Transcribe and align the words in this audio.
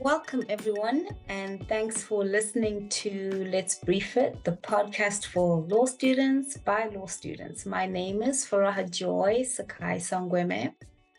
Welcome, 0.00 0.44
everyone, 0.48 1.08
and 1.28 1.68
thanks 1.68 2.04
for 2.04 2.24
listening 2.24 2.88
to 2.90 3.48
Let's 3.50 3.80
Brief 3.80 4.16
It, 4.16 4.44
the 4.44 4.52
podcast 4.52 5.26
for 5.26 5.62
law 5.62 5.86
students 5.86 6.56
by 6.56 6.86
law 6.94 7.06
students. 7.06 7.66
My 7.66 7.84
name 7.84 8.22
is 8.22 8.46
Furaha 8.46 8.88
Joy 8.88 9.40
Sekai 9.42 9.96
Saungweme, 9.96 10.72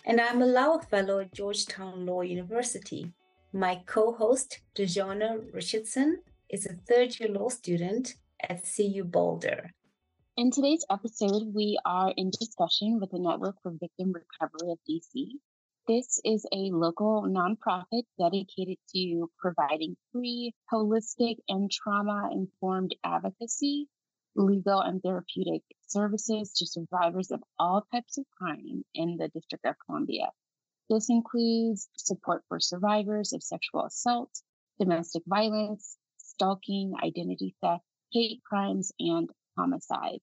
and 0.05 0.21
I'm 0.21 0.41
a 0.41 0.45
Law 0.45 0.79
Fellow 0.79 1.19
at 1.19 1.33
Georgetown 1.33 2.05
Law 2.05 2.21
University. 2.21 3.11
My 3.51 3.81
co 3.85 4.13
host, 4.13 4.61
DaJonna 4.77 5.53
Richardson, 5.53 6.21
is 6.49 6.65
a 6.65 6.79
third 6.87 7.19
year 7.19 7.27
law 7.29 7.49
student 7.49 8.15
at 8.47 8.63
CU 8.63 9.03
Boulder. 9.03 9.71
In 10.37 10.51
today's 10.51 10.85
episode, 10.89 11.53
we 11.53 11.77
are 11.83 12.13
in 12.15 12.31
discussion 12.31 12.97
with 13.01 13.11
the 13.11 13.19
Network 13.19 13.57
for 13.61 13.73
Victim 13.77 14.13
Recovery 14.13 14.71
of 14.71 14.79
DC. 14.89 15.31
This 15.89 16.21
is 16.23 16.45
a 16.51 16.69
local 16.69 17.23
nonprofit 17.23 18.03
dedicated 18.19 18.77
to 18.93 19.31
providing 19.39 19.97
free, 20.11 20.53
holistic, 20.71 21.37
and 21.47 21.71
trauma 21.71 22.29
informed 22.31 22.95
advocacy, 23.03 23.87
legal, 24.35 24.81
and 24.81 25.01
therapeutic 25.01 25.63
services 25.87 26.53
to 26.57 26.67
survivors 26.67 27.31
of 27.31 27.43
all 27.57 27.87
types 27.91 28.19
of 28.19 28.25
crime 28.37 28.85
in 28.93 29.17
the 29.17 29.29
District 29.29 29.65
of 29.65 29.77
Columbia. 29.83 30.29
This 30.91 31.09
includes 31.09 31.89
support 31.97 32.43
for 32.47 32.59
survivors 32.59 33.33
of 33.33 33.41
sexual 33.41 33.85
assault, 33.85 34.43
domestic 34.79 35.23
violence, 35.25 35.97
stalking, 36.17 36.93
identity 37.03 37.55
theft, 37.63 37.83
hate 38.11 38.43
crimes, 38.43 38.91
and 38.99 39.27
homicide. 39.57 40.21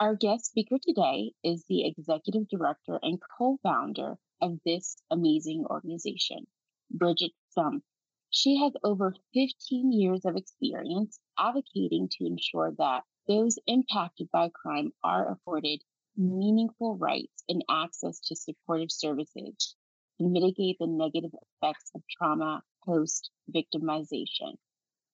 Our 0.00 0.16
guest 0.16 0.46
speaker 0.46 0.78
today 0.82 1.34
is 1.44 1.64
the 1.68 1.86
executive 1.86 2.48
director 2.48 2.98
and 3.00 3.20
co 3.38 3.58
founder 3.62 4.18
of 4.42 4.58
this 4.66 4.96
amazing 5.10 5.64
organization, 5.70 6.46
Bridgette 6.94 7.32
Stumpf. 7.56 7.82
She 8.28 8.56
has 8.58 8.72
over 8.82 9.14
15 9.34 9.92
years 9.92 10.24
of 10.24 10.36
experience 10.36 11.18
advocating 11.38 12.08
to 12.12 12.26
ensure 12.26 12.72
that 12.78 13.04
those 13.28 13.58
impacted 13.66 14.28
by 14.32 14.48
crime 14.48 14.92
are 15.04 15.30
afforded 15.30 15.80
meaningful 16.16 16.96
rights 16.96 17.44
and 17.48 17.64
access 17.70 18.18
to 18.20 18.36
supportive 18.36 18.90
services 18.90 19.76
to 20.18 20.28
mitigate 20.28 20.76
the 20.80 20.86
negative 20.86 21.30
effects 21.62 21.90
of 21.94 22.02
trauma 22.10 22.62
post 22.84 23.30
victimization. 23.54 24.56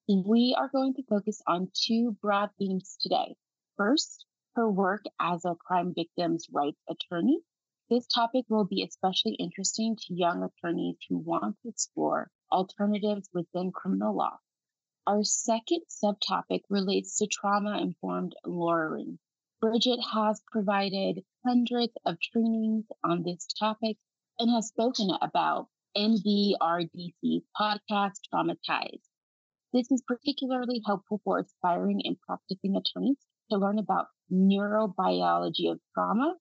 We 0.09 0.57
are 0.59 0.71
going 0.73 0.95
to 0.95 1.03
focus 1.03 1.43
on 1.47 1.71
two 1.75 2.17
broad 2.23 2.51
themes 2.59 2.97
today. 3.01 3.37
First, 3.77 4.25
her 4.55 4.71
work 4.71 5.05
as 5.21 5.45
a 5.45 5.55
crime 5.55 5.93
victims' 5.95 6.49
rights 6.51 6.81
attorney 6.89 7.41
this 7.91 8.07
topic 8.07 8.45
will 8.51 8.67
be 8.67 8.83
especially 8.83 9.33
interesting 9.35 9.97
to 9.97 10.15
young 10.15 10.43
attorneys 10.43 10.97
who 11.09 11.17
want 11.17 11.57
to 11.63 11.69
explore 11.71 12.31
alternatives 12.53 13.31
within 13.33 13.73
criminal 13.73 14.15
law. 14.15 14.39
Our 15.07 15.25
second 15.25 15.85
subtopic 15.89 16.61
relates 16.69 17.17
to 17.17 17.27
trauma 17.27 17.79
informed 17.81 18.35
lawyering. 18.45 19.19
Bridgette 19.63 20.05
has 20.13 20.43
provided 20.53 21.25
hundreds 21.47 21.95
of 22.05 22.21
trainings 22.21 22.85
on 23.03 23.23
this 23.23 23.47
topic 23.59 23.97
and 24.39 24.51
has 24.51 24.69
spoken 24.69 25.09
about 25.23 25.69
NVRDC's 25.97 27.47
podcast, 27.59 28.21
Traumatized. 28.33 29.09
This 29.73 29.91
is 29.91 30.03
particularly 30.07 30.83
helpful 30.85 31.23
for 31.25 31.39
aspiring 31.39 32.03
and 32.05 32.21
practicing 32.21 32.77
attorneys 32.77 33.19
to 33.51 33.57
learn 33.57 33.79
about 33.79 34.09
neurobiology 34.31 35.71
of 35.71 35.81
trauma 35.95 36.37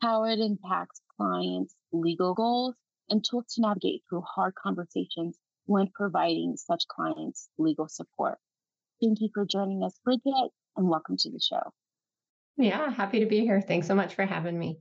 how 0.00 0.24
it 0.24 0.38
impacts 0.38 1.00
clients' 1.16 1.74
legal 1.92 2.34
goals, 2.34 2.74
and 3.08 3.24
tools 3.24 3.46
to 3.54 3.60
navigate 3.60 4.02
through 4.08 4.22
hard 4.22 4.54
conversations 4.54 5.38
when 5.66 5.88
providing 5.94 6.56
such 6.56 6.86
clients 6.88 7.48
legal 7.58 7.88
support. 7.88 8.38
Thank 9.02 9.20
you 9.20 9.28
for 9.34 9.44
joining 9.44 9.82
us, 9.82 9.98
Bridgette, 10.06 10.50
and 10.76 10.88
welcome 10.88 11.16
to 11.18 11.30
the 11.30 11.40
show. 11.40 11.72
Yeah, 12.56 12.90
happy 12.90 13.20
to 13.20 13.26
be 13.26 13.40
here. 13.40 13.60
Thanks 13.60 13.86
so 13.86 13.94
much 13.94 14.14
for 14.14 14.24
having 14.24 14.58
me. 14.58 14.78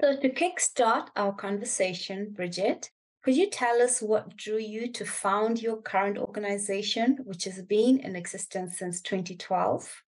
So, 0.00 0.16
to 0.16 0.30
kickstart 0.30 1.08
our 1.16 1.34
conversation, 1.34 2.34
Bridgette, 2.36 2.88
could 3.22 3.36
you 3.36 3.50
tell 3.50 3.82
us 3.82 4.00
what 4.00 4.34
drew 4.34 4.56
you 4.56 4.90
to 4.92 5.04
found 5.04 5.60
your 5.60 5.76
current 5.76 6.16
organization, 6.16 7.18
which 7.24 7.44
has 7.44 7.60
been 7.62 8.00
in 8.00 8.16
existence 8.16 8.78
since 8.78 9.02
2012? 9.02 10.02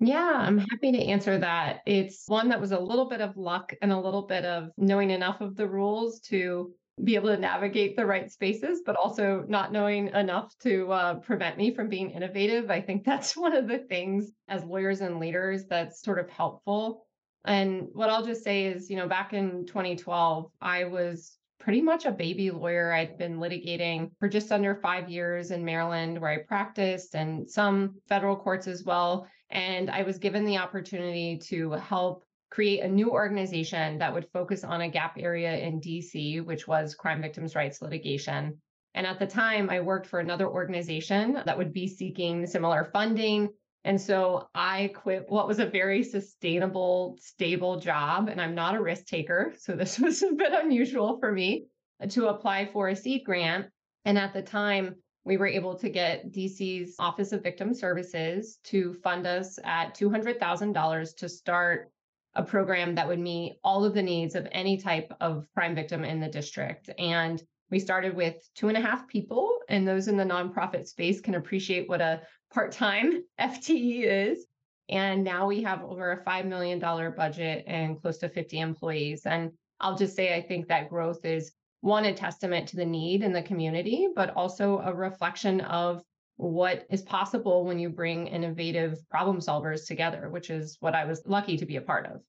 Yeah, 0.00 0.34
I'm 0.38 0.58
happy 0.58 0.92
to 0.92 0.98
answer 0.98 1.38
that. 1.38 1.80
It's 1.86 2.24
one 2.28 2.48
that 2.48 2.60
was 2.60 2.72
a 2.72 2.78
little 2.78 3.08
bit 3.08 3.20
of 3.20 3.36
luck 3.36 3.72
and 3.80 3.92
a 3.92 4.00
little 4.00 4.22
bit 4.26 4.44
of 4.44 4.70
knowing 4.76 5.10
enough 5.10 5.40
of 5.40 5.56
the 5.56 5.68
rules 5.68 6.20
to 6.22 6.74
be 7.02 7.14
able 7.16 7.28
to 7.28 7.36
navigate 7.36 7.96
the 7.96 8.06
right 8.06 8.30
spaces, 8.30 8.82
but 8.84 8.96
also 8.96 9.44
not 9.48 9.72
knowing 9.72 10.08
enough 10.08 10.56
to 10.58 10.92
uh, 10.92 11.14
prevent 11.20 11.56
me 11.56 11.74
from 11.74 11.88
being 11.88 12.10
innovative. 12.10 12.70
I 12.70 12.80
think 12.80 13.04
that's 13.06 13.36
one 13.36 13.54
of 13.54 13.68
the 13.68 13.78
things 13.78 14.30
as 14.48 14.64
lawyers 14.64 15.00
and 15.00 15.18
leaders 15.20 15.64
that's 15.66 16.02
sort 16.02 16.18
of 16.18 16.28
helpful. 16.28 17.06
And 17.44 17.88
what 17.92 18.10
I'll 18.10 18.24
just 18.24 18.42
say 18.42 18.66
is, 18.66 18.90
you 18.90 18.96
know, 18.96 19.08
back 19.08 19.32
in 19.32 19.66
2012, 19.66 20.50
I 20.60 20.84
was 20.84 21.36
pretty 21.58 21.82
much 21.82 22.04
a 22.04 22.12
baby 22.12 22.50
lawyer. 22.50 22.92
I'd 22.92 23.18
been 23.18 23.38
litigating 23.38 24.10
for 24.18 24.28
just 24.28 24.52
under 24.52 24.74
five 24.74 25.08
years 25.08 25.50
in 25.50 25.64
Maryland, 25.64 26.20
where 26.20 26.30
I 26.30 26.38
practiced, 26.38 27.14
and 27.14 27.48
some 27.50 27.96
federal 28.08 28.36
courts 28.36 28.66
as 28.66 28.84
well. 28.84 29.26
And 29.50 29.90
I 29.90 30.02
was 30.02 30.18
given 30.18 30.44
the 30.44 30.58
opportunity 30.58 31.38
to 31.44 31.72
help 31.72 32.24
create 32.50 32.80
a 32.80 32.88
new 32.88 33.10
organization 33.10 33.98
that 33.98 34.14
would 34.14 34.28
focus 34.32 34.62
on 34.62 34.80
a 34.80 34.88
gap 34.88 35.16
area 35.18 35.56
in 35.56 35.80
DC, 35.80 36.44
which 36.44 36.68
was 36.68 36.94
crime 36.94 37.20
victims' 37.20 37.56
rights 37.56 37.82
litigation. 37.82 38.60
And 38.94 39.06
at 39.06 39.18
the 39.18 39.26
time, 39.26 39.70
I 39.70 39.80
worked 39.80 40.06
for 40.06 40.20
another 40.20 40.48
organization 40.48 41.40
that 41.44 41.58
would 41.58 41.72
be 41.72 41.88
seeking 41.88 42.46
similar 42.46 42.90
funding. 42.92 43.48
And 43.82 44.00
so 44.00 44.48
I 44.54 44.92
quit 44.94 45.24
what 45.28 45.48
was 45.48 45.58
a 45.58 45.66
very 45.66 46.04
sustainable, 46.04 47.18
stable 47.20 47.80
job. 47.80 48.28
And 48.28 48.40
I'm 48.40 48.54
not 48.54 48.76
a 48.76 48.82
risk 48.82 49.06
taker. 49.06 49.52
So 49.58 49.74
this 49.74 49.98
was 50.00 50.22
a 50.22 50.32
bit 50.32 50.52
unusual 50.52 51.18
for 51.18 51.32
me 51.32 51.66
to 52.08 52.28
apply 52.28 52.66
for 52.66 52.88
a 52.88 52.96
seed 52.96 53.24
grant. 53.24 53.66
And 54.04 54.16
at 54.16 54.32
the 54.32 54.42
time, 54.42 54.94
we 55.24 55.36
were 55.36 55.46
able 55.46 55.74
to 55.78 55.88
get 55.88 56.32
DC's 56.32 56.96
Office 56.98 57.32
of 57.32 57.42
Victim 57.42 57.72
Services 57.74 58.58
to 58.64 58.92
fund 58.94 59.26
us 59.26 59.58
at 59.64 59.94
$200,000 59.94 61.16
to 61.16 61.28
start 61.28 61.90
a 62.34 62.42
program 62.42 62.94
that 62.96 63.08
would 63.08 63.18
meet 63.18 63.58
all 63.62 63.84
of 63.84 63.94
the 63.94 64.02
needs 64.02 64.34
of 64.34 64.46
any 64.52 64.76
type 64.76 65.12
of 65.20 65.46
crime 65.54 65.74
victim 65.74 66.04
in 66.04 66.20
the 66.20 66.28
district. 66.28 66.90
And 66.98 67.42
we 67.70 67.78
started 67.78 68.14
with 68.14 68.36
two 68.54 68.68
and 68.68 68.76
a 68.76 68.80
half 68.80 69.08
people, 69.08 69.58
and 69.68 69.86
those 69.86 70.08
in 70.08 70.16
the 70.16 70.24
nonprofit 70.24 70.86
space 70.86 71.20
can 71.20 71.36
appreciate 71.36 71.88
what 71.88 72.00
a 72.00 72.22
part 72.52 72.72
time 72.72 73.24
FTE 73.40 74.02
is. 74.02 74.46
And 74.90 75.24
now 75.24 75.46
we 75.46 75.62
have 75.62 75.82
over 75.82 76.12
a 76.12 76.24
$5 76.24 76.44
million 76.44 76.78
budget 76.78 77.64
and 77.66 78.00
close 78.00 78.18
to 78.18 78.28
50 78.28 78.58
employees. 78.58 79.22
And 79.24 79.52
I'll 79.80 79.96
just 79.96 80.14
say, 80.14 80.34
I 80.34 80.42
think 80.42 80.68
that 80.68 80.90
growth 80.90 81.24
is 81.24 81.52
one, 81.84 82.06
a 82.06 82.14
testament 82.14 82.66
to 82.66 82.76
the 82.76 82.84
need 82.86 83.22
in 83.22 83.34
the 83.34 83.42
community, 83.42 84.08
but 84.16 84.34
also 84.34 84.78
a 84.78 84.94
reflection 84.94 85.60
of 85.60 86.02
what 86.36 86.86
is 86.90 87.02
possible 87.02 87.66
when 87.66 87.78
you 87.78 87.90
bring 87.90 88.26
innovative 88.26 88.98
problem 89.10 89.38
solvers 89.38 89.86
together, 89.86 90.30
which 90.30 90.48
is 90.48 90.78
what 90.80 90.94
I 90.94 91.04
was 91.04 91.22
lucky 91.26 91.58
to 91.58 91.66
be 91.66 91.76
a 91.76 91.82
part 91.82 92.06
of. 92.06 92.22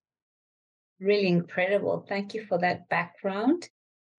Really 1.00 1.28
incredible. 1.28 2.06
Thank 2.08 2.34
you 2.34 2.44
for 2.46 2.58
that 2.58 2.90
background. 2.90 3.70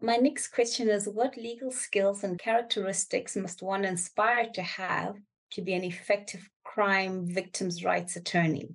My 0.00 0.16
next 0.16 0.48
question 0.48 0.88
is 0.88 1.06
What 1.06 1.36
legal 1.36 1.70
skills 1.70 2.24
and 2.24 2.38
characteristics 2.38 3.36
must 3.36 3.62
one 3.62 3.84
aspire 3.84 4.48
to 4.54 4.62
have 4.62 5.16
to 5.52 5.60
be 5.60 5.74
an 5.74 5.84
effective 5.84 6.48
crime 6.64 7.26
victims' 7.26 7.84
rights 7.84 8.16
attorney? 8.16 8.70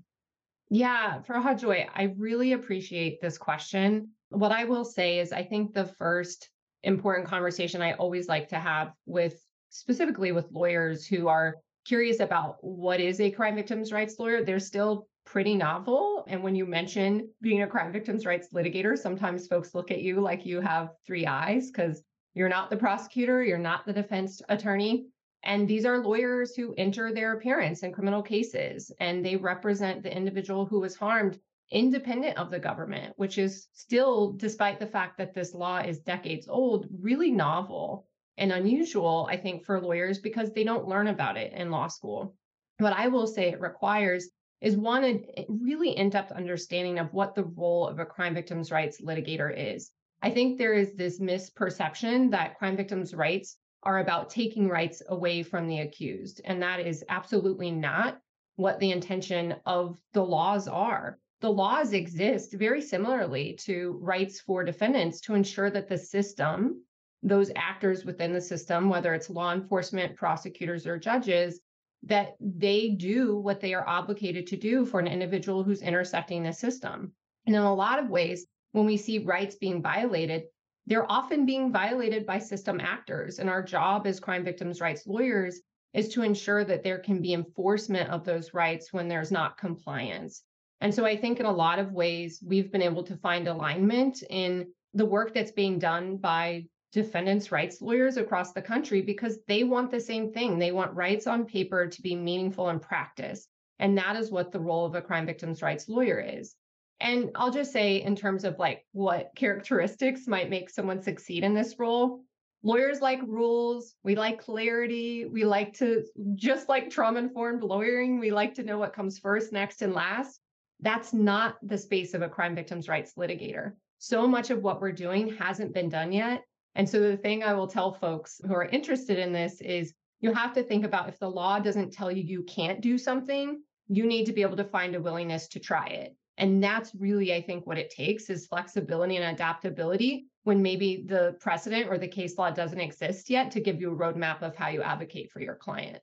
Yeah, 0.69 1.21
Furaha 1.27 1.59
Joy, 1.59 1.87
I 1.93 2.13
really 2.17 2.53
appreciate 2.53 3.19
this 3.19 3.39
question 3.39 4.09
what 4.31 4.51
I 4.51 4.63
will 4.63 4.85
say 4.85 5.19
is, 5.19 5.31
I 5.31 5.43
think 5.43 5.73
the 5.73 5.85
first 5.85 6.49
important 6.83 7.27
conversation 7.27 7.81
I 7.81 7.93
always 7.93 8.27
like 8.27 8.49
to 8.49 8.59
have 8.59 8.93
with 9.05 9.39
specifically 9.69 10.31
with 10.31 10.51
lawyers 10.51 11.05
who 11.05 11.27
are 11.27 11.57
curious 11.85 12.19
about 12.19 12.57
what 12.61 12.99
is 12.99 13.19
a 13.19 13.31
crime 13.31 13.55
victims 13.55 13.91
rights 13.91 14.17
lawyer, 14.19 14.43
they're 14.43 14.59
still 14.59 15.07
pretty 15.25 15.55
novel. 15.55 16.25
And 16.27 16.41
when 16.43 16.55
you 16.55 16.65
mention 16.65 17.29
being 17.41 17.61
a 17.61 17.67
crime 17.67 17.91
victims 17.91 18.25
rights 18.25 18.49
litigator, 18.53 18.97
sometimes 18.97 19.47
folks 19.47 19.75
look 19.75 19.91
at 19.91 20.01
you 20.01 20.19
like 20.19 20.45
you 20.45 20.61
have 20.61 20.91
three 21.05 21.27
eyes 21.27 21.69
because 21.69 22.01
you're 22.33 22.49
not 22.49 22.69
the 22.69 22.77
prosecutor, 22.77 23.43
you're 23.43 23.57
not 23.57 23.85
the 23.85 23.93
defense 23.93 24.41
attorney. 24.49 25.07
And 25.43 25.67
these 25.67 25.85
are 25.85 26.03
lawyers 26.03 26.55
who 26.55 26.73
enter 26.77 27.13
their 27.13 27.33
appearance 27.33 27.83
in 27.83 27.91
criminal 27.91 28.21
cases 28.21 28.91
and 28.99 29.25
they 29.25 29.35
represent 29.35 30.03
the 30.03 30.15
individual 30.15 30.65
who 30.65 30.79
was 30.79 30.95
harmed 30.95 31.39
independent 31.71 32.37
of 32.37 32.51
the 32.51 32.59
government, 32.59 33.13
which 33.17 33.37
is 33.37 33.67
still, 33.73 34.33
despite 34.33 34.79
the 34.79 34.85
fact 34.85 35.17
that 35.17 35.33
this 35.33 35.53
law 35.53 35.79
is 35.79 35.99
decades 35.99 36.47
old, 36.47 36.87
really 36.99 37.31
novel 37.31 38.05
and 38.37 38.51
unusual, 38.51 39.27
I 39.29 39.37
think, 39.37 39.63
for 39.63 39.81
lawyers 39.81 40.19
because 40.19 40.51
they 40.51 40.63
don't 40.63 40.87
learn 40.87 41.07
about 41.07 41.37
it 41.37 41.53
in 41.53 41.71
law 41.71 41.87
school. 41.87 42.35
What 42.77 42.93
I 42.93 43.07
will 43.07 43.27
say 43.27 43.49
it 43.49 43.61
requires 43.61 44.29
is 44.61 44.77
one, 44.77 45.03
a 45.03 45.23
eh, 45.37 45.43
really 45.47 45.97
in 45.97 46.09
depth 46.09 46.31
understanding 46.31 46.99
of 46.99 47.13
what 47.13 47.35
the 47.35 47.43
role 47.43 47.87
of 47.87 47.99
a 47.99 48.05
crime 48.05 48.33
victims' 48.33 48.71
rights 48.71 49.01
litigator 49.01 49.53
is. 49.55 49.91
I 50.21 50.29
think 50.29 50.57
there 50.57 50.73
is 50.73 50.93
this 50.93 51.19
misperception 51.19 52.31
that 52.31 52.57
crime 52.57 52.77
victims' 52.77 53.13
rights 53.13 53.57
are 53.83 53.99
about 53.99 54.29
taking 54.29 54.67
rights 54.67 55.01
away 55.07 55.41
from 55.41 55.67
the 55.67 55.79
accused. 55.79 56.41
And 56.45 56.61
that 56.61 56.79
is 56.79 57.03
absolutely 57.09 57.71
not 57.71 58.19
what 58.55 58.79
the 58.79 58.91
intention 58.91 59.55
of 59.65 59.99
the 60.13 60.23
laws 60.23 60.67
are. 60.67 61.17
The 61.41 61.51
laws 61.51 61.93
exist 61.93 62.53
very 62.53 62.81
similarly 62.81 63.53
to 63.61 63.97
rights 63.99 64.39
for 64.39 64.63
defendants 64.63 65.21
to 65.21 65.33
ensure 65.33 65.71
that 65.71 65.89
the 65.89 65.97
system, 65.97 66.83
those 67.23 67.51
actors 67.55 68.05
within 68.05 68.31
the 68.31 68.39
system, 68.39 68.89
whether 68.89 69.15
it's 69.15 69.27
law 69.27 69.51
enforcement, 69.51 70.15
prosecutors, 70.15 70.85
or 70.85 70.99
judges, 70.99 71.59
that 72.03 72.35
they 72.39 72.89
do 72.89 73.37
what 73.37 73.59
they 73.59 73.73
are 73.73 73.87
obligated 73.87 74.45
to 74.47 74.57
do 74.57 74.85
for 74.85 74.99
an 74.99 75.07
individual 75.07 75.63
who's 75.63 75.81
intersecting 75.81 76.43
the 76.43 76.53
system. 76.53 77.11
And 77.47 77.55
in 77.55 77.61
a 77.63 77.73
lot 77.73 77.97
of 77.97 78.09
ways, 78.09 78.45
when 78.71 78.85
we 78.85 78.97
see 78.97 79.17
rights 79.17 79.55
being 79.55 79.81
violated, 79.81 80.43
they're 80.85 81.11
often 81.11 81.47
being 81.47 81.71
violated 81.71 82.25
by 82.25 82.37
system 82.37 82.79
actors. 82.79 83.39
And 83.39 83.49
our 83.49 83.63
job 83.63 84.05
as 84.05 84.19
crime 84.19 84.43
victims' 84.43 84.79
rights 84.79 85.07
lawyers 85.07 85.59
is 85.93 86.09
to 86.09 86.21
ensure 86.21 86.63
that 86.65 86.83
there 86.83 86.99
can 86.99 87.19
be 87.19 87.33
enforcement 87.33 88.11
of 88.11 88.25
those 88.25 88.53
rights 88.53 88.93
when 88.93 89.07
there's 89.07 89.31
not 89.31 89.57
compliance. 89.57 90.43
And 90.81 90.93
so 90.93 91.05
I 91.05 91.15
think 91.15 91.39
in 91.39 91.45
a 91.45 91.51
lot 91.51 91.77
of 91.77 91.91
ways, 91.91 92.43
we've 92.45 92.71
been 92.71 92.81
able 92.81 93.03
to 93.03 93.15
find 93.15 93.47
alignment 93.47 94.23
in 94.29 94.67
the 94.95 95.05
work 95.05 95.33
that's 95.33 95.51
being 95.51 95.77
done 95.77 96.17
by 96.17 96.65
defendants' 96.91 97.51
rights 97.51 97.81
lawyers 97.81 98.17
across 98.17 98.51
the 98.51 98.61
country 98.61 99.01
because 99.01 99.39
they 99.47 99.63
want 99.63 99.91
the 99.91 99.99
same 99.99 100.33
thing. 100.33 100.57
They 100.57 100.71
want 100.71 100.95
rights 100.95 101.27
on 101.27 101.45
paper 101.45 101.87
to 101.87 102.01
be 102.01 102.15
meaningful 102.15 102.69
in 102.69 102.79
practice. 102.79 103.47
And 103.79 103.97
that 103.97 104.15
is 104.15 104.31
what 104.31 104.51
the 104.51 104.59
role 104.59 104.85
of 104.85 104.95
a 104.95 105.01
crime 105.01 105.25
victims' 105.25 105.61
rights 105.61 105.87
lawyer 105.87 106.19
is. 106.19 106.55
And 106.99 107.31
I'll 107.35 107.51
just 107.51 107.71
say, 107.71 108.01
in 108.01 108.15
terms 108.15 108.43
of 108.43 108.59
like 108.59 108.85
what 108.91 109.31
characteristics 109.35 110.27
might 110.27 110.49
make 110.49 110.69
someone 110.69 111.01
succeed 111.01 111.43
in 111.43 111.53
this 111.53 111.79
role, 111.79 112.23
lawyers 112.63 113.01
like 113.01 113.21
rules. 113.21 113.95
We 114.03 114.15
like 114.15 114.41
clarity. 114.41 115.25
We 115.25 115.45
like 115.45 115.77
to, 115.77 116.05
just 116.35 116.69
like 116.69 116.89
trauma 116.89 117.19
informed 117.19 117.63
lawyering, 117.63 118.19
we 118.19 118.31
like 118.31 118.55
to 118.55 118.63
know 118.63 118.79
what 118.79 118.93
comes 118.93 119.19
first, 119.19 119.51
next, 119.51 119.83
and 119.83 119.93
last. 119.93 120.40
That's 120.81 121.13
not 121.13 121.57
the 121.61 121.77
space 121.77 122.13
of 122.13 122.21
a 122.21 122.29
crime 122.29 122.55
victims' 122.55 122.89
rights 122.89 123.13
litigator. 123.17 123.73
So 123.99 124.27
much 124.27 124.49
of 124.49 124.63
what 124.63 124.81
we're 124.81 124.91
doing 124.91 125.35
hasn't 125.35 125.73
been 125.73 125.89
done 125.89 126.11
yet. 126.11 126.43
And 126.75 126.89
so 126.89 126.99
the 126.99 127.17
thing 127.17 127.43
I 127.43 127.53
will 127.53 127.67
tell 127.67 127.93
folks 127.93 128.41
who 128.45 128.53
are 128.53 128.65
interested 128.65 129.19
in 129.19 129.31
this 129.31 129.61
is 129.61 129.93
you 130.21 130.33
have 130.33 130.53
to 130.53 130.63
think 130.63 130.85
about 130.85 131.09
if 131.09 131.19
the 131.19 131.29
law 131.29 131.59
doesn't 131.59 131.91
tell 131.91 132.11
you 132.11 132.23
you 132.23 132.43
can't 132.43 132.81
do 132.81 132.97
something, 132.97 133.61
you 133.87 134.05
need 134.05 134.25
to 134.25 134.33
be 134.33 134.41
able 134.41 134.57
to 134.57 134.63
find 134.63 134.95
a 134.95 135.01
willingness 135.01 135.47
to 135.49 135.59
try 135.59 135.87
it. 135.87 136.15
And 136.37 136.63
that's 136.63 136.95
really, 136.95 137.33
I 137.33 137.41
think, 137.41 137.67
what 137.67 137.77
it 137.77 137.91
takes 137.91 138.29
is 138.29 138.47
flexibility 138.47 139.17
and 139.17 139.35
adaptability 139.35 140.27
when 140.43 140.61
maybe 140.61 141.03
the 141.05 141.35
precedent 141.39 141.87
or 141.89 141.97
the 141.97 142.07
case 142.07 142.37
law 142.37 142.49
doesn't 142.49 142.79
exist 142.79 143.29
yet 143.29 143.51
to 143.51 143.59
give 143.59 143.79
you 143.79 143.91
a 143.91 143.95
roadmap 143.95 144.41
of 144.41 144.55
how 144.55 144.69
you 144.69 144.81
advocate 144.81 145.29
for 145.31 145.41
your 145.41 145.55
client. 145.55 145.99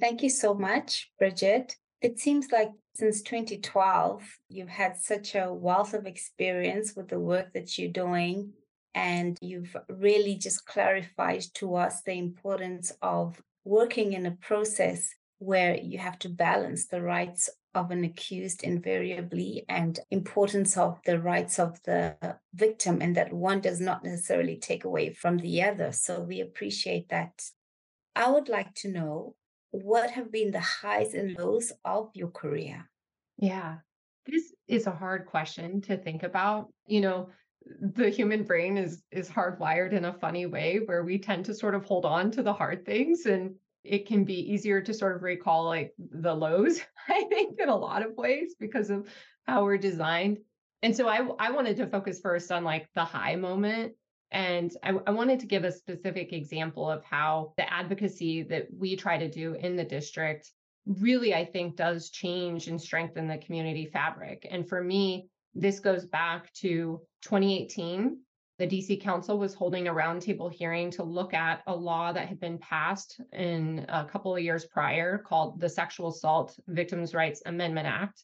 Thank 0.00 0.22
you 0.22 0.30
so 0.30 0.54
much, 0.54 1.10
Bridgette. 1.20 1.74
It 2.00 2.18
seems 2.18 2.50
like 2.50 2.70
since 2.94 3.22
2012, 3.22 4.22
you've 4.48 4.68
had 4.68 4.98
such 4.98 5.34
a 5.34 5.52
wealth 5.52 5.94
of 5.94 6.06
experience 6.06 6.94
with 6.94 7.08
the 7.08 7.20
work 7.20 7.52
that 7.54 7.78
you're 7.78 7.90
doing 7.90 8.52
and 8.94 9.38
you've 9.40 9.74
really 9.88 10.36
just 10.36 10.66
clarified 10.66 11.42
to 11.54 11.76
us 11.76 12.02
the 12.02 12.12
importance 12.12 12.92
of 13.00 13.40
working 13.64 14.12
in 14.12 14.26
a 14.26 14.32
process 14.32 15.08
where 15.38 15.76
you 15.76 15.98
have 15.98 16.18
to 16.18 16.28
balance 16.28 16.86
the 16.86 17.00
rights 17.00 17.48
of 17.74 17.90
an 17.90 18.04
accused 18.04 18.62
invariably 18.62 19.64
and 19.68 19.98
importance 20.10 20.76
of 20.76 21.00
the 21.06 21.18
rights 21.18 21.58
of 21.58 21.82
the 21.84 22.14
victim 22.54 23.00
and 23.00 23.16
that 23.16 23.32
one 23.32 23.60
does 23.60 23.80
not 23.80 24.04
necessarily 24.04 24.56
take 24.56 24.84
away 24.84 25.12
from 25.14 25.38
the 25.38 25.62
other. 25.62 25.90
So 25.92 26.20
we 26.20 26.40
appreciate 26.40 27.08
that. 27.08 27.42
I 28.14 28.30
would 28.30 28.50
like 28.50 28.74
to 28.76 28.88
know 28.88 29.34
what 29.72 30.10
have 30.10 30.30
been 30.30 30.52
the 30.52 30.60
highs 30.60 31.14
and 31.14 31.36
lows 31.36 31.72
of 31.84 32.10
your 32.14 32.28
career? 32.28 32.88
Yeah. 33.38 33.78
This 34.26 34.54
is 34.68 34.86
a 34.86 34.92
hard 34.92 35.26
question 35.26 35.80
to 35.82 35.96
think 35.96 36.22
about 36.22 36.68
you 36.86 37.00
know 37.00 37.30
the 37.80 38.08
human 38.08 38.44
brain 38.44 38.76
is 38.76 39.02
is 39.10 39.28
hardwired 39.28 39.92
in 39.92 40.04
a 40.04 40.12
funny 40.12 40.46
way 40.46 40.80
where 40.84 41.04
we 41.04 41.18
tend 41.18 41.44
to 41.46 41.54
sort 41.54 41.74
of 41.74 41.84
hold 41.84 42.04
on 42.04 42.30
to 42.30 42.42
the 42.42 42.52
hard 42.52 42.84
things 42.84 43.26
and 43.26 43.54
it 43.84 44.06
can 44.06 44.24
be 44.24 44.52
easier 44.52 44.80
to 44.80 44.94
sort 44.94 45.16
of 45.16 45.22
recall 45.22 45.64
like 45.64 45.92
the 45.98 46.32
lows 46.32 46.80
i 47.08 47.24
think 47.24 47.58
in 47.58 47.68
a 47.68 47.76
lot 47.76 48.04
of 48.04 48.16
ways 48.16 48.54
because 48.58 48.90
of 48.90 49.08
how 49.46 49.64
we're 49.64 49.78
designed. 49.78 50.38
And 50.82 50.96
so 50.96 51.08
i 51.08 51.20
i 51.38 51.50
wanted 51.50 51.76
to 51.78 51.86
focus 51.86 52.20
first 52.20 52.52
on 52.52 52.64
like 52.64 52.88
the 52.94 53.04
high 53.04 53.36
moment 53.36 53.94
and 54.32 54.72
I, 54.82 54.94
I 55.06 55.10
wanted 55.10 55.40
to 55.40 55.46
give 55.46 55.64
a 55.64 55.72
specific 55.72 56.32
example 56.32 56.90
of 56.90 57.04
how 57.04 57.52
the 57.56 57.72
advocacy 57.72 58.42
that 58.44 58.66
we 58.76 58.96
try 58.96 59.18
to 59.18 59.30
do 59.30 59.54
in 59.54 59.76
the 59.76 59.84
district 59.84 60.50
really 60.86 61.32
i 61.32 61.44
think 61.44 61.76
does 61.76 62.10
change 62.10 62.66
and 62.66 62.80
strengthen 62.80 63.28
the 63.28 63.38
community 63.38 63.86
fabric 63.86 64.46
and 64.50 64.68
for 64.68 64.82
me 64.82 65.28
this 65.54 65.80
goes 65.80 66.06
back 66.06 66.52
to 66.54 67.00
2018. 67.22 68.18
The 68.58 68.66
DC 68.66 69.00
Council 69.00 69.38
was 69.38 69.54
holding 69.54 69.88
a 69.88 69.94
roundtable 69.94 70.52
hearing 70.52 70.90
to 70.92 71.02
look 71.02 71.34
at 71.34 71.62
a 71.66 71.74
law 71.74 72.12
that 72.12 72.28
had 72.28 72.38
been 72.38 72.58
passed 72.58 73.20
in 73.32 73.84
a 73.88 74.04
couple 74.04 74.34
of 74.34 74.42
years 74.42 74.66
prior 74.66 75.18
called 75.18 75.60
the 75.60 75.68
Sexual 75.68 76.10
Assault 76.10 76.58
Victims' 76.68 77.14
Rights 77.14 77.42
Amendment 77.44 77.86
Act. 77.86 78.22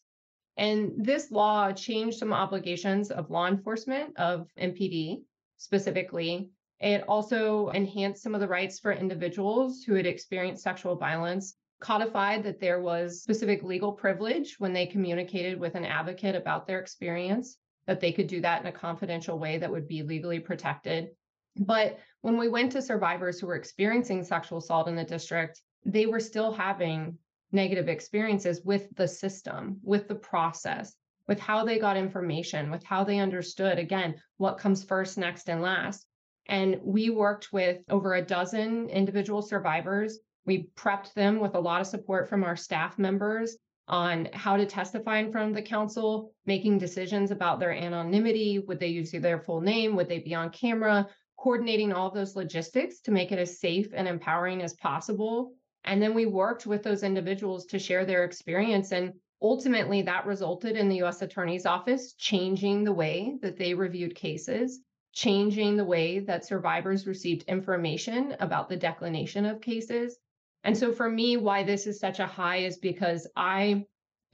And 0.56 0.92
this 0.96 1.30
law 1.30 1.72
changed 1.72 2.18
some 2.18 2.32
obligations 2.32 3.10
of 3.10 3.30
law 3.30 3.46
enforcement, 3.46 4.16
of 4.18 4.48
MPD 4.58 5.22
specifically. 5.58 6.50
It 6.80 7.04
also 7.06 7.68
enhanced 7.70 8.22
some 8.22 8.34
of 8.34 8.40
the 8.40 8.48
rights 8.48 8.78
for 8.78 8.92
individuals 8.92 9.82
who 9.82 9.94
had 9.94 10.06
experienced 10.06 10.62
sexual 10.62 10.96
violence 10.96 11.56
codified 11.80 12.42
that 12.44 12.60
there 12.60 12.80
was 12.80 13.22
specific 13.22 13.62
legal 13.62 13.92
privilege 13.92 14.56
when 14.58 14.72
they 14.72 14.86
communicated 14.86 15.60
with 15.60 15.74
an 15.74 15.84
advocate 15.84 16.34
about 16.34 16.66
their 16.66 16.80
experience, 16.80 17.58
that 17.86 18.00
they 18.00 18.12
could 18.12 18.26
do 18.26 18.40
that 18.40 18.60
in 18.60 18.66
a 18.66 18.72
confidential 18.72 19.38
way 19.38 19.58
that 19.58 19.70
would 19.70 19.86
be 19.86 20.02
legally 20.02 20.40
protected. 20.40 21.10
But 21.56 21.98
when 22.20 22.36
we 22.36 22.48
went 22.48 22.72
to 22.72 22.82
survivors 22.82 23.40
who 23.40 23.46
were 23.46 23.56
experiencing 23.56 24.24
sexual 24.24 24.58
assault 24.58 24.88
in 24.88 24.96
the 24.96 25.04
district, 25.04 25.60
they 25.84 26.06
were 26.06 26.20
still 26.20 26.52
having 26.52 27.18
negative 27.52 27.88
experiences 27.88 28.62
with 28.64 28.94
the 28.96 29.08
system, 29.08 29.78
with 29.82 30.06
the 30.08 30.14
process, 30.14 30.94
with 31.28 31.38
how 31.38 31.64
they 31.64 31.78
got 31.78 31.96
information, 31.96 32.70
with 32.70 32.82
how 32.82 33.04
they 33.04 33.18
understood, 33.18 33.78
again, 33.78 34.16
what 34.38 34.58
comes 34.58 34.82
first, 34.82 35.18
next, 35.18 35.48
and 35.48 35.62
last. 35.62 36.06
And 36.46 36.80
we 36.82 37.10
worked 37.10 37.52
with 37.52 37.82
over 37.90 38.14
a 38.14 38.24
dozen 38.24 38.88
individual 38.88 39.42
survivors 39.42 40.18
we 40.48 40.70
prepped 40.74 41.12
them 41.12 41.40
with 41.40 41.54
a 41.54 41.60
lot 41.60 41.82
of 41.82 41.86
support 41.86 42.26
from 42.28 42.42
our 42.42 42.56
staff 42.56 42.98
members 42.98 43.58
on 43.86 44.28
how 44.32 44.56
to 44.56 44.64
testify 44.64 45.18
in 45.18 45.30
front 45.30 45.50
of 45.50 45.54
the 45.54 45.62
council, 45.62 46.32
making 46.46 46.78
decisions 46.78 47.30
about 47.30 47.60
their 47.60 47.72
anonymity. 47.72 48.58
Would 48.58 48.80
they 48.80 48.88
use 48.88 49.12
their 49.12 49.40
full 49.40 49.60
name? 49.60 49.94
Would 49.94 50.08
they 50.08 50.20
be 50.20 50.34
on 50.34 50.48
camera? 50.48 51.06
Coordinating 51.38 51.92
all 51.92 52.08
of 52.08 52.14
those 52.14 52.34
logistics 52.34 53.00
to 53.00 53.10
make 53.10 53.30
it 53.30 53.38
as 53.38 53.60
safe 53.60 53.88
and 53.94 54.08
empowering 54.08 54.62
as 54.62 54.72
possible. 54.74 55.52
And 55.84 56.02
then 56.02 56.14
we 56.14 56.24
worked 56.24 56.66
with 56.66 56.82
those 56.82 57.02
individuals 57.02 57.66
to 57.66 57.78
share 57.78 58.06
their 58.06 58.24
experience. 58.24 58.90
And 58.92 59.12
ultimately, 59.40 60.02
that 60.02 60.26
resulted 60.26 60.76
in 60.76 60.88
the 60.88 61.02
US 61.02 61.22
Attorney's 61.22 61.66
Office 61.66 62.14
changing 62.14 62.84
the 62.84 62.92
way 62.92 63.38
that 63.42 63.56
they 63.56 63.74
reviewed 63.74 64.14
cases, 64.14 64.80
changing 65.12 65.76
the 65.76 65.84
way 65.84 66.20
that 66.20 66.44
survivors 66.44 67.06
received 67.06 67.44
information 67.48 68.36
about 68.40 68.68
the 68.68 68.76
declination 68.76 69.46
of 69.46 69.60
cases, 69.60 70.18
and 70.64 70.76
so 70.76 70.92
for 70.92 71.08
me, 71.08 71.36
why 71.36 71.62
this 71.62 71.86
is 71.86 72.00
such 72.00 72.18
a 72.20 72.26
high 72.26 72.58
is 72.58 72.78
because 72.78 73.26
I 73.36 73.86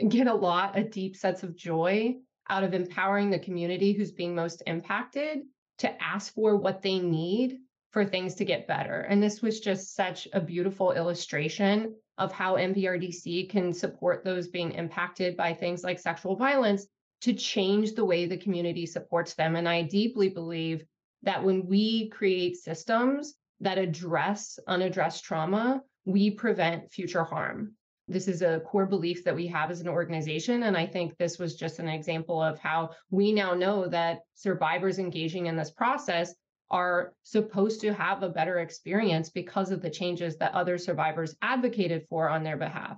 get 0.08 0.26
a 0.26 0.34
lot, 0.34 0.76
a 0.78 0.84
deep 0.84 1.16
sense 1.16 1.42
of 1.42 1.56
joy 1.56 2.16
out 2.48 2.64
of 2.64 2.74
empowering 2.74 3.30
the 3.30 3.38
community 3.38 3.92
who's 3.92 4.12
being 4.12 4.34
most 4.34 4.62
impacted 4.66 5.42
to 5.78 6.02
ask 6.02 6.34
for 6.34 6.56
what 6.56 6.82
they 6.82 6.98
need 6.98 7.58
for 7.90 8.04
things 8.04 8.34
to 8.36 8.44
get 8.44 8.66
better. 8.66 9.00
And 9.00 9.22
this 9.22 9.42
was 9.42 9.60
just 9.60 9.94
such 9.94 10.26
a 10.32 10.40
beautiful 10.40 10.92
illustration 10.92 11.94
of 12.18 12.32
how 12.32 12.54
NVRDC 12.54 13.50
can 13.50 13.72
support 13.72 14.24
those 14.24 14.48
being 14.48 14.72
impacted 14.72 15.36
by 15.36 15.52
things 15.52 15.82
like 15.82 15.98
sexual 15.98 16.36
violence 16.36 16.86
to 17.22 17.32
change 17.32 17.94
the 17.94 18.04
way 18.04 18.26
the 18.26 18.36
community 18.36 18.86
supports 18.86 19.34
them. 19.34 19.56
And 19.56 19.68
I 19.68 19.82
deeply 19.82 20.28
believe 20.28 20.84
that 21.22 21.42
when 21.42 21.66
we 21.66 22.08
create 22.10 22.56
systems 22.56 23.34
that 23.60 23.78
address 23.78 24.58
unaddressed 24.66 25.24
trauma, 25.24 25.82
we 26.04 26.30
prevent 26.30 26.92
future 26.92 27.24
harm. 27.24 27.72
This 28.06 28.28
is 28.28 28.42
a 28.42 28.60
core 28.60 28.84
belief 28.84 29.24
that 29.24 29.34
we 29.34 29.46
have 29.46 29.70
as 29.70 29.80
an 29.80 29.88
organization. 29.88 30.64
And 30.64 30.76
I 30.76 30.86
think 30.86 31.16
this 31.16 31.38
was 31.38 31.56
just 31.56 31.78
an 31.78 31.88
example 31.88 32.42
of 32.42 32.58
how 32.58 32.90
we 33.10 33.32
now 33.32 33.54
know 33.54 33.88
that 33.88 34.20
survivors 34.34 34.98
engaging 34.98 35.46
in 35.46 35.56
this 35.56 35.70
process 35.70 36.34
are 36.70 37.12
supposed 37.22 37.80
to 37.82 37.92
have 37.92 38.22
a 38.22 38.28
better 38.28 38.58
experience 38.58 39.30
because 39.30 39.70
of 39.70 39.82
the 39.82 39.90
changes 39.90 40.36
that 40.36 40.54
other 40.54 40.78
survivors 40.78 41.36
advocated 41.42 42.06
for 42.08 42.28
on 42.28 42.42
their 42.42 42.56
behalf. 42.56 42.96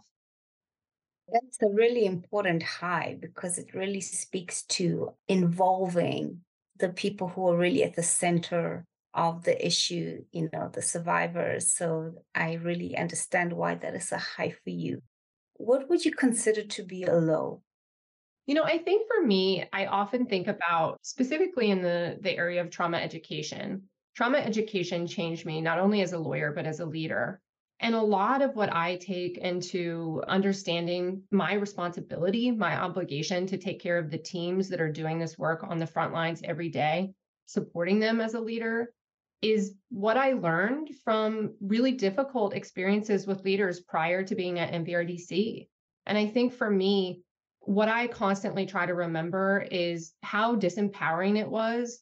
That's 1.32 1.60
a 1.62 1.68
really 1.68 2.06
important 2.06 2.62
high 2.62 3.18
because 3.20 3.58
it 3.58 3.74
really 3.74 4.00
speaks 4.00 4.62
to 4.64 5.10
involving 5.28 6.42
the 6.78 6.90
people 6.90 7.28
who 7.28 7.48
are 7.48 7.56
really 7.56 7.82
at 7.82 7.96
the 7.96 8.02
center 8.02 8.84
of 9.12 9.42
the 9.44 9.66
issue, 9.66 10.22
you 10.30 10.48
know, 10.52 10.70
the 10.72 10.82
survivors. 10.82 11.72
So 11.72 12.22
I 12.34 12.54
really 12.54 12.96
understand 12.96 13.52
why 13.52 13.74
that 13.76 13.94
is 13.94 14.12
a 14.12 14.18
high 14.18 14.54
for 14.62 14.70
you. 14.70 15.02
What 15.54 15.88
would 15.88 16.04
you 16.04 16.12
consider 16.12 16.62
to 16.62 16.82
be 16.84 17.04
a 17.04 17.14
low? 17.14 17.62
You 18.46 18.54
know, 18.54 18.62
I 18.62 18.78
think 18.78 19.08
for 19.08 19.26
me, 19.26 19.64
I 19.72 19.86
often 19.86 20.26
think 20.26 20.46
about 20.46 20.98
specifically 21.02 21.70
in 21.70 21.82
the, 21.82 22.16
the 22.20 22.36
area 22.36 22.60
of 22.60 22.70
trauma 22.70 22.98
education. 22.98 23.82
Trauma 24.14 24.38
education 24.38 25.06
changed 25.06 25.44
me 25.44 25.60
not 25.60 25.80
only 25.80 26.00
as 26.00 26.12
a 26.12 26.18
lawyer, 26.18 26.52
but 26.52 26.64
as 26.64 26.78
a 26.78 26.86
leader. 26.86 27.40
And 27.80 27.94
a 27.94 28.00
lot 28.00 28.40
of 28.40 28.54
what 28.56 28.72
I 28.72 28.96
take 28.96 29.36
into 29.36 30.22
understanding 30.26 31.24
my 31.30 31.54
responsibility, 31.54 32.50
my 32.50 32.80
obligation 32.80 33.46
to 33.48 33.58
take 33.58 33.80
care 33.80 33.98
of 33.98 34.10
the 34.10 34.18
teams 34.18 34.68
that 34.70 34.80
are 34.80 34.90
doing 34.90 35.18
this 35.18 35.36
work 35.36 35.62
on 35.62 35.78
the 35.78 35.86
front 35.86 36.14
lines 36.14 36.40
every 36.42 36.70
day, 36.70 37.12
supporting 37.44 37.98
them 37.98 38.20
as 38.20 38.34
a 38.34 38.40
leader, 38.40 38.94
is 39.42 39.74
what 39.90 40.16
I 40.16 40.32
learned 40.32 40.90
from 41.04 41.54
really 41.60 41.92
difficult 41.92 42.54
experiences 42.54 43.26
with 43.26 43.44
leaders 43.44 43.80
prior 43.80 44.22
to 44.24 44.34
being 44.34 44.58
at 44.58 44.72
NVRDC. 44.72 45.68
And 46.06 46.16
I 46.16 46.26
think 46.28 46.54
for 46.54 46.70
me, 46.70 47.22
what 47.66 47.88
I 47.88 48.06
constantly 48.06 48.66
try 48.66 48.86
to 48.86 48.94
remember 48.94 49.66
is 49.70 50.14
how 50.22 50.56
disempowering 50.56 51.38
it 51.38 51.48
was 51.48 52.00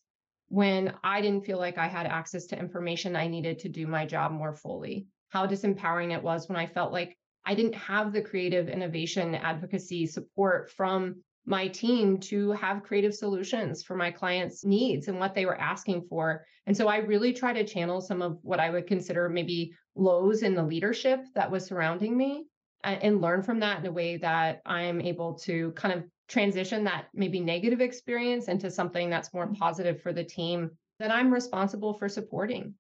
when 0.49 0.95
I 1.03 1.21
didn't 1.21 1.45
feel 1.45 1.59
like 1.59 1.79
I 1.79 1.89
had 1.89 2.07
access 2.07 2.47
to 2.47 2.59
information 2.59 3.17
I 3.17 3.29
needed 3.29 3.59
to 3.61 3.69
do 3.69 3.87
my 3.87 4.07
job 4.07 4.31
more 4.31 4.55
fully 4.55 5.09
how 5.35 5.49
disempowering 5.49 6.15
it 6.15 6.23
was 6.23 6.49
when 6.49 6.57
I 6.57 6.67
felt 6.67 6.93
like 6.93 7.19
I 7.45 7.57
didn't 7.57 7.75
have 7.75 8.13
the 8.13 8.23
creative 8.23 8.69
innovation 8.69 9.35
advocacy 9.35 10.07
support 10.07 10.71
from 10.71 11.25
my 11.45 11.67
team 11.67 12.19
to 12.19 12.53
have 12.53 12.85
creative 12.85 13.13
solutions 13.13 13.83
for 13.83 13.97
my 13.97 14.13
clients' 14.13 14.65
needs 14.65 15.09
and 15.09 15.19
what 15.19 15.35
they 15.35 15.45
were 15.45 15.61
asking 15.61 16.07
for. 16.09 16.47
And 16.67 16.77
so 16.77 16.87
I 16.87 16.99
really 16.99 17.33
try 17.33 17.53
to 17.53 17.67
channel 17.67 18.01
some 18.01 18.23
of 18.23 18.39
what 18.43 18.61
I 18.61 18.71
would 18.71 18.87
consider 18.87 19.29
maybe 19.29 19.73
lows 19.97 20.45
in 20.45 20.55
the 20.55 20.63
leadership 20.63 21.25
that 21.35 21.51
was 21.51 21.67
surrounding 21.67 22.17
me 22.17 22.47
and 22.85 23.21
learn 23.21 23.43
from 23.43 23.61
that 23.61 23.81
in 23.81 23.87
a 23.87 23.93
way 23.93 24.17
that 24.19 24.61
I'm 24.67 25.01
able 25.01 25.35
to 25.41 25.73
kind 25.73 25.95
of 25.99 26.05
transition 26.29 26.85
that 26.85 27.07
maybe 27.15 27.41
negative 27.41 27.81
experience 27.81 28.49
into 28.49 28.71
something 28.71 29.11
that's 29.11 29.33
more 29.33 29.47
mm-hmm. 29.47 29.55
positive 29.55 30.03
for 30.03 30.13
the 30.13 30.25
team 30.25 30.71
that 30.99 31.11
I'm 31.11 31.33
responsible 31.33 31.95
for 31.95 32.09
supporting. 32.09 32.75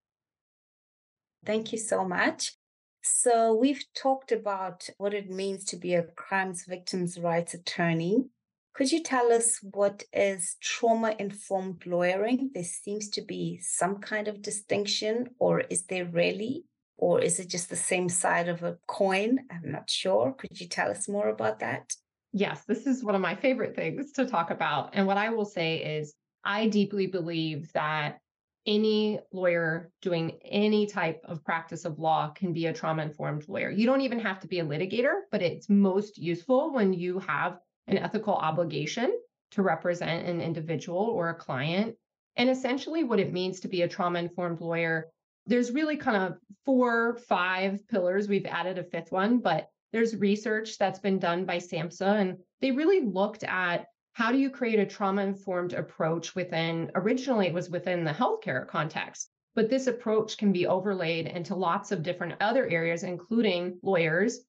Thank 1.44 1.72
you 1.72 1.78
so 1.78 2.04
much. 2.06 2.54
So, 3.02 3.54
we've 3.54 3.84
talked 3.94 4.32
about 4.32 4.88
what 4.96 5.12
it 5.12 5.28
means 5.28 5.64
to 5.66 5.76
be 5.76 5.94
a 5.94 6.04
crimes 6.04 6.64
victims' 6.66 7.18
rights 7.18 7.52
attorney. 7.52 8.24
Could 8.72 8.90
you 8.92 9.02
tell 9.02 9.30
us 9.30 9.58
what 9.62 10.04
is 10.10 10.56
trauma 10.60 11.14
informed 11.18 11.84
lawyering? 11.84 12.50
There 12.54 12.64
seems 12.64 13.10
to 13.10 13.20
be 13.20 13.58
some 13.58 13.98
kind 13.98 14.26
of 14.26 14.40
distinction, 14.40 15.28
or 15.38 15.60
is 15.60 15.84
there 15.84 16.06
really? 16.06 16.64
Or 16.96 17.20
is 17.20 17.40
it 17.40 17.48
just 17.48 17.70
the 17.70 17.76
same 17.76 18.08
side 18.08 18.48
of 18.48 18.62
a 18.62 18.76
coin? 18.86 19.40
I'm 19.50 19.72
not 19.72 19.90
sure. 19.90 20.32
Could 20.32 20.60
you 20.60 20.68
tell 20.68 20.90
us 20.90 21.08
more 21.08 21.28
about 21.28 21.58
that? 21.60 21.92
Yes, 22.32 22.64
this 22.66 22.86
is 22.86 23.04
one 23.04 23.14
of 23.14 23.20
my 23.20 23.34
favorite 23.34 23.76
things 23.76 24.12
to 24.12 24.26
talk 24.26 24.50
about. 24.50 24.90
And 24.92 25.06
what 25.06 25.18
I 25.18 25.30
will 25.30 25.44
say 25.44 25.98
is, 25.98 26.14
I 26.44 26.68
deeply 26.68 27.06
believe 27.06 27.72
that 27.72 28.18
any 28.66 29.20
lawyer 29.32 29.90
doing 30.02 30.38
any 30.44 30.86
type 30.86 31.20
of 31.24 31.44
practice 31.44 31.84
of 31.84 31.98
law 31.98 32.30
can 32.30 32.52
be 32.52 32.66
a 32.66 32.72
trauma 32.72 33.02
informed 33.02 33.46
lawyer. 33.48 33.70
You 33.70 33.86
don't 33.86 34.00
even 34.00 34.18
have 34.20 34.40
to 34.40 34.48
be 34.48 34.60
a 34.60 34.64
litigator, 34.64 35.20
but 35.30 35.42
it's 35.42 35.68
most 35.68 36.18
useful 36.18 36.72
when 36.72 36.92
you 36.92 37.18
have 37.20 37.58
an 37.86 37.98
ethical 37.98 38.34
obligation 38.34 39.12
to 39.50 39.62
represent 39.62 40.26
an 40.26 40.40
individual 40.40 40.98
or 40.98 41.28
a 41.28 41.34
client. 41.34 41.94
And 42.36 42.50
essentially, 42.50 43.04
what 43.04 43.20
it 43.20 43.32
means 43.32 43.60
to 43.60 43.68
be 43.68 43.82
a 43.82 43.88
trauma 43.88 44.18
informed 44.18 44.60
lawyer, 44.60 45.08
there's 45.46 45.72
really 45.72 45.96
kind 45.96 46.16
of 46.16 46.38
four, 46.64 47.16
five 47.28 47.86
pillars. 47.88 48.28
We've 48.28 48.46
added 48.46 48.78
a 48.78 48.84
fifth 48.84 49.12
one, 49.12 49.38
but 49.38 49.68
there's 49.92 50.16
research 50.16 50.78
that's 50.78 50.98
been 50.98 51.18
done 51.18 51.44
by 51.44 51.58
SAMHSA, 51.58 52.20
and 52.20 52.38
they 52.60 52.70
really 52.70 53.00
looked 53.00 53.44
at 53.44 53.86
how 54.14 54.30
do 54.30 54.38
you 54.38 54.48
create 54.48 54.78
a 54.78 54.86
trauma 54.86 55.22
informed 55.22 55.72
approach 55.72 56.34
within 56.34 56.90
originally 56.94 57.48
it 57.48 57.52
was 57.52 57.68
within 57.68 58.04
the 58.04 58.12
healthcare 58.12 58.66
context 58.66 59.30
but 59.54 59.68
this 59.68 59.86
approach 59.86 60.38
can 60.38 60.52
be 60.52 60.66
overlaid 60.66 61.26
into 61.26 61.54
lots 61.54 61.92
of 61.92 62.02
different 62.02 62.34
other 62.40 62.66
areas 62.68 63.02
including 63.02 63.78
lawyers 63.82 64.40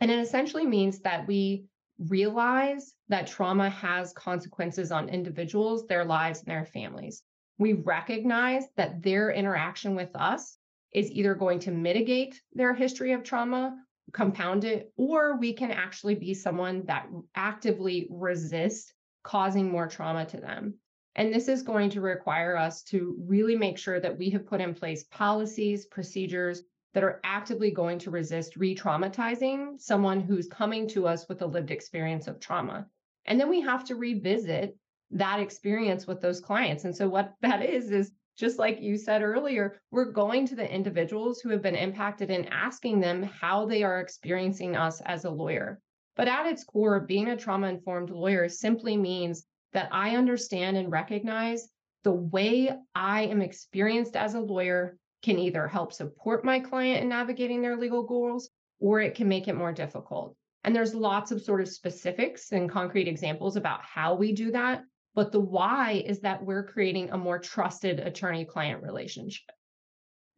and 0.00 0.10
it 0.10 0.18
essentially 0.18 0.66
means 0.66 1.00
that 1.00 1.26
we 1.26 1.64
realize 1.98 2.94
that 3.08 3.26
trauma 3.26 3.70
has 3.70 4.12
consequences 4.12 4.92
on 4.92 5.08
individuals 5.08 5.86
their 5.86 6.04
lives 6.04 6.40
and 6.40 6.48
their 6.48 6.66
families 6.66 7.22
we 7.58 7.72
recognize 7.72 8.64
that 8.76 9.02
their 9.02 9.30
interaction 9.30 9.94
with 9.94 10.14
us 10.14 10.58
is 10.92 11.10
either 11.10 11.34
going 11.34 11.58
to 11.60 11.70
mitigate 11.70 12.40
their 12.52 12.74
history 12.74 13.12
of 13.12 13.22
trauma 13.22 13.76
compound 14.12 14.64
it 14.64 14.92
or 14.96 15.36
we 15.38 15.52
can 15.52 15.70
actually 15.70 16.14
be 16.14 16.34
someone 16.34 16.84
that 16.86 17.08
actively 17.34 18.06
resists 18.10 18.92
causing 19.22 19.70
more 19.70 19.88
trauma 19.88 20.26
to 20.26 20.36
them. 20.36 20.74
And 21.16 21.32
this 21.32 21.48
is 21.48 21.62
going 21.62 21.90
to 21.90 22.00
require 22.00 22.56
us 22.56 22.82
to 22.84 23.16
really 23.26 23.56
make 23.56 23.78
sure 23.78 24.00
that 24.00 24.18
we 24.18 24.30
have 24.30 24.46
put 24.46 24.60
in 24.60 24.74
place 24.74 25.04
policies, 25.04 25.86
procedures 25.86 26.62
that 26.92 27.04
are 27.04 27.20
actively 27.24 27.70
going 27.70 27.98
to 28.00 28.10
resist 28.10 28.56
re 28.56 28.74
traumatizing 28.74 29.80
someone 29.80 30.20
who's 30.20 30.48
coming 30.48 30.88
to 30.88 31.06
us 31.06 31.28
with 31.28 31.42
a 31.42 31.46
lived 31.46 31.70
experience 31.70 32.26
of 32.26 32.40
trauma. 32.40 32.86
And 33.26 33.40
then 33.40 33.48
we 33.48 33.60
have 33.62 33.84
to 33.84 33.96
revisit 33.96 34.76
that 35.10 35.40
experience 35.40 36.06
with 36.06 36.20
those 36.20 36.40
clients. 36.40 36.84
And 36.84 36.96
so, 36.96 37.08
what 37.08 37.34
that 37.42 37.64
is, 37.64 37.90
is 37.90 38.12
just 38.36 38.58
like 38.58 38.80
you 38.80 38.96
said 38.96 39.22
earlier, 39.22 39.80
we're 39.90 40.10
going 40.10 40.46
to 40.46 40.56
the 40.56 40.72
individuals 40.72 41.40
who 41.40 41.50
have 41.50 41.62
been 41.62 41.76
impacted 41.76 42.30
and 42.30 42.48
asking 42.50 43.00
them 43.00 43.22
how 43.22 43.64
they 43.64 43.82
are 43.82 44.00
experiencing 44.00 44.76
us 44.76 45.00
as 45.02 45.24
a 45.24 45.30
lawyer. 45.30 45.80
But 46.16 46.28
at 46.28 46.46
its 46.46 46.64
core, 46.64 47.00
being 47.00 47.28
a 47.28 47.36
trauma 47.36 47.68
informed 47.68 48.10
lawyer 48.10 48.48
simply 48.48 48.96
means 48.96 49.46
that 49.72 49.88
I 49.92 50.16
understand 50.16 50.76
and 50.76 50.90
recognize 50.90 51.68
the 52.02 52.12
way 52.12 52.70
I 52.94 53.22
am 53.22 53.40
experienced 53.40 54.16
as 54.16 54.34
a 54.34 54.40
lawyer 54.40 54.98
can 55.22 55.38
either 55.38 55.66
help 55.66 55.92
support 55.92 56.44
my 56.44 56.60
client 56.60 57.02
in 57.02 57.08
navigating 57.08 57.62
their 57.62 57.76
legal 57.76 58.02
goals 58.02 58.50
or 58.78 59.00
it 59.00 59.14
can 59.14 59.28
make 59.28 59.48
it 59.48 59.56
more 59.56 59.72
difficult. 59.72 60.36
And 60.64 60.74
there's 60.74 60.94
lots 60.94 61.30
of 61.30 61.42
sort 61.42 61.60
of 61.60 61.68
specifics 61.68 62.52
and 62.52 62.70
concrete 62.70 63.08
examples 63.08 63.56
about 63.56 63.82
how 63.82 64.14
we 64.14 64.32
do 64.32 64.50
that. 64.52 64.84
But 65.14 65.30
the 65.30 65.40
why 65.40 66.02
is 66.04 66.20
that 66.20 66.44
we're 66.44 66.66
creating 66.66 67.10
a 67.10 67.18
more 67.18 67.38
trusted 67.38 68.00
attorney 68.00 68.44
client 68.44 68.82
relationship. 68.82 69.44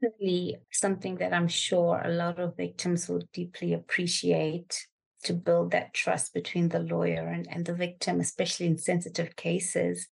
Really, 0.03 0.57
something 0.71 1.17
that 1.17 1.33
I'm 1.33 1.49
sure 1.49 2.03
a 2.05 2.11
lot 2.11 2.39
of 2.39 2.57
victims 2.57 3.09
will 3.09 3.23
deeply 3.33 3.73
appreciate 3.73 4.87
to 5.25 5.33
build 5.33 5.71
that 5.71 5.95
trust 5.95 6.35
between 6.35 6.69
the 6.69 6.81
lawyer 6.81 7.27
and, 7.27 7.49
and 7.51 7.65
the 7.65 7.73
victim, 7.73 8.21
especially 8.21 8.67
in 8.67 8.77
sensitive 8.77 9.35
cases. 9.35 10.09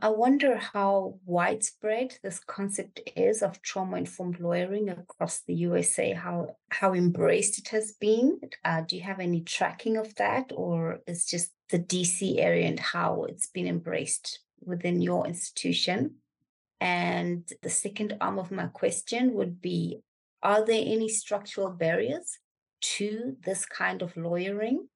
I 0.00 0.10
wonder 0.10 0.56
how 0.56 1.18
widespread 1.26 2.18
this 2.22 2.38
concept 2.38 3.00
is 3.16 3.42
of 3.42 3.60
trauma 3.62 3.96
informed 3.96 4.38
lawyering 4.38 4.88
across 4.88 5.40
the 5.40 5.54
USA, 5.54 6.12
how, 6.12 6.56
how 6.70 6.94
embraced 6.94 7.58
it 7.58 7.68
has 7.68 7.92
been. 8.00 8.40
Uh, 8.64 8.82
do 8.82 8.96
you 8.96 9.02
have 9.02 9.18
any 9.18 9.40
tracking 9.42 9.96
of 9.96 10.14
that, 10.14 10.52
or 10.54 11.00
is 11.06 11.26
just 11.26 11.50
the 11.70 11.78
DC 11.78 12.38
area 12.38 12.66
and 12.66 12.80
how 12.80 13.24
it's 13.24 13.48
been 13.48 13.66
embraced 13.66 14.40
within 14.64 15.00
your 15.00 15.26
institution? 15.26 16.16
And 16.80 17.48
the 17.62 17.70
second 17.70 18.16
arm 18.20 18.38
of 18.38 18.50
my 18.50 18.66
question 18.66 19.34
would 19.34 19.60
be 19.60 20.00
Are 20.42 20.64
there 20.64 20.82
any 20.84 21.08
structural 21.08 21.70
barriers 21.70 22.38
to 22.80 23.36
this 23.44 23.66
kind 23.66 24.02
of 24.02 24.16
lawyering? 24.16 24.88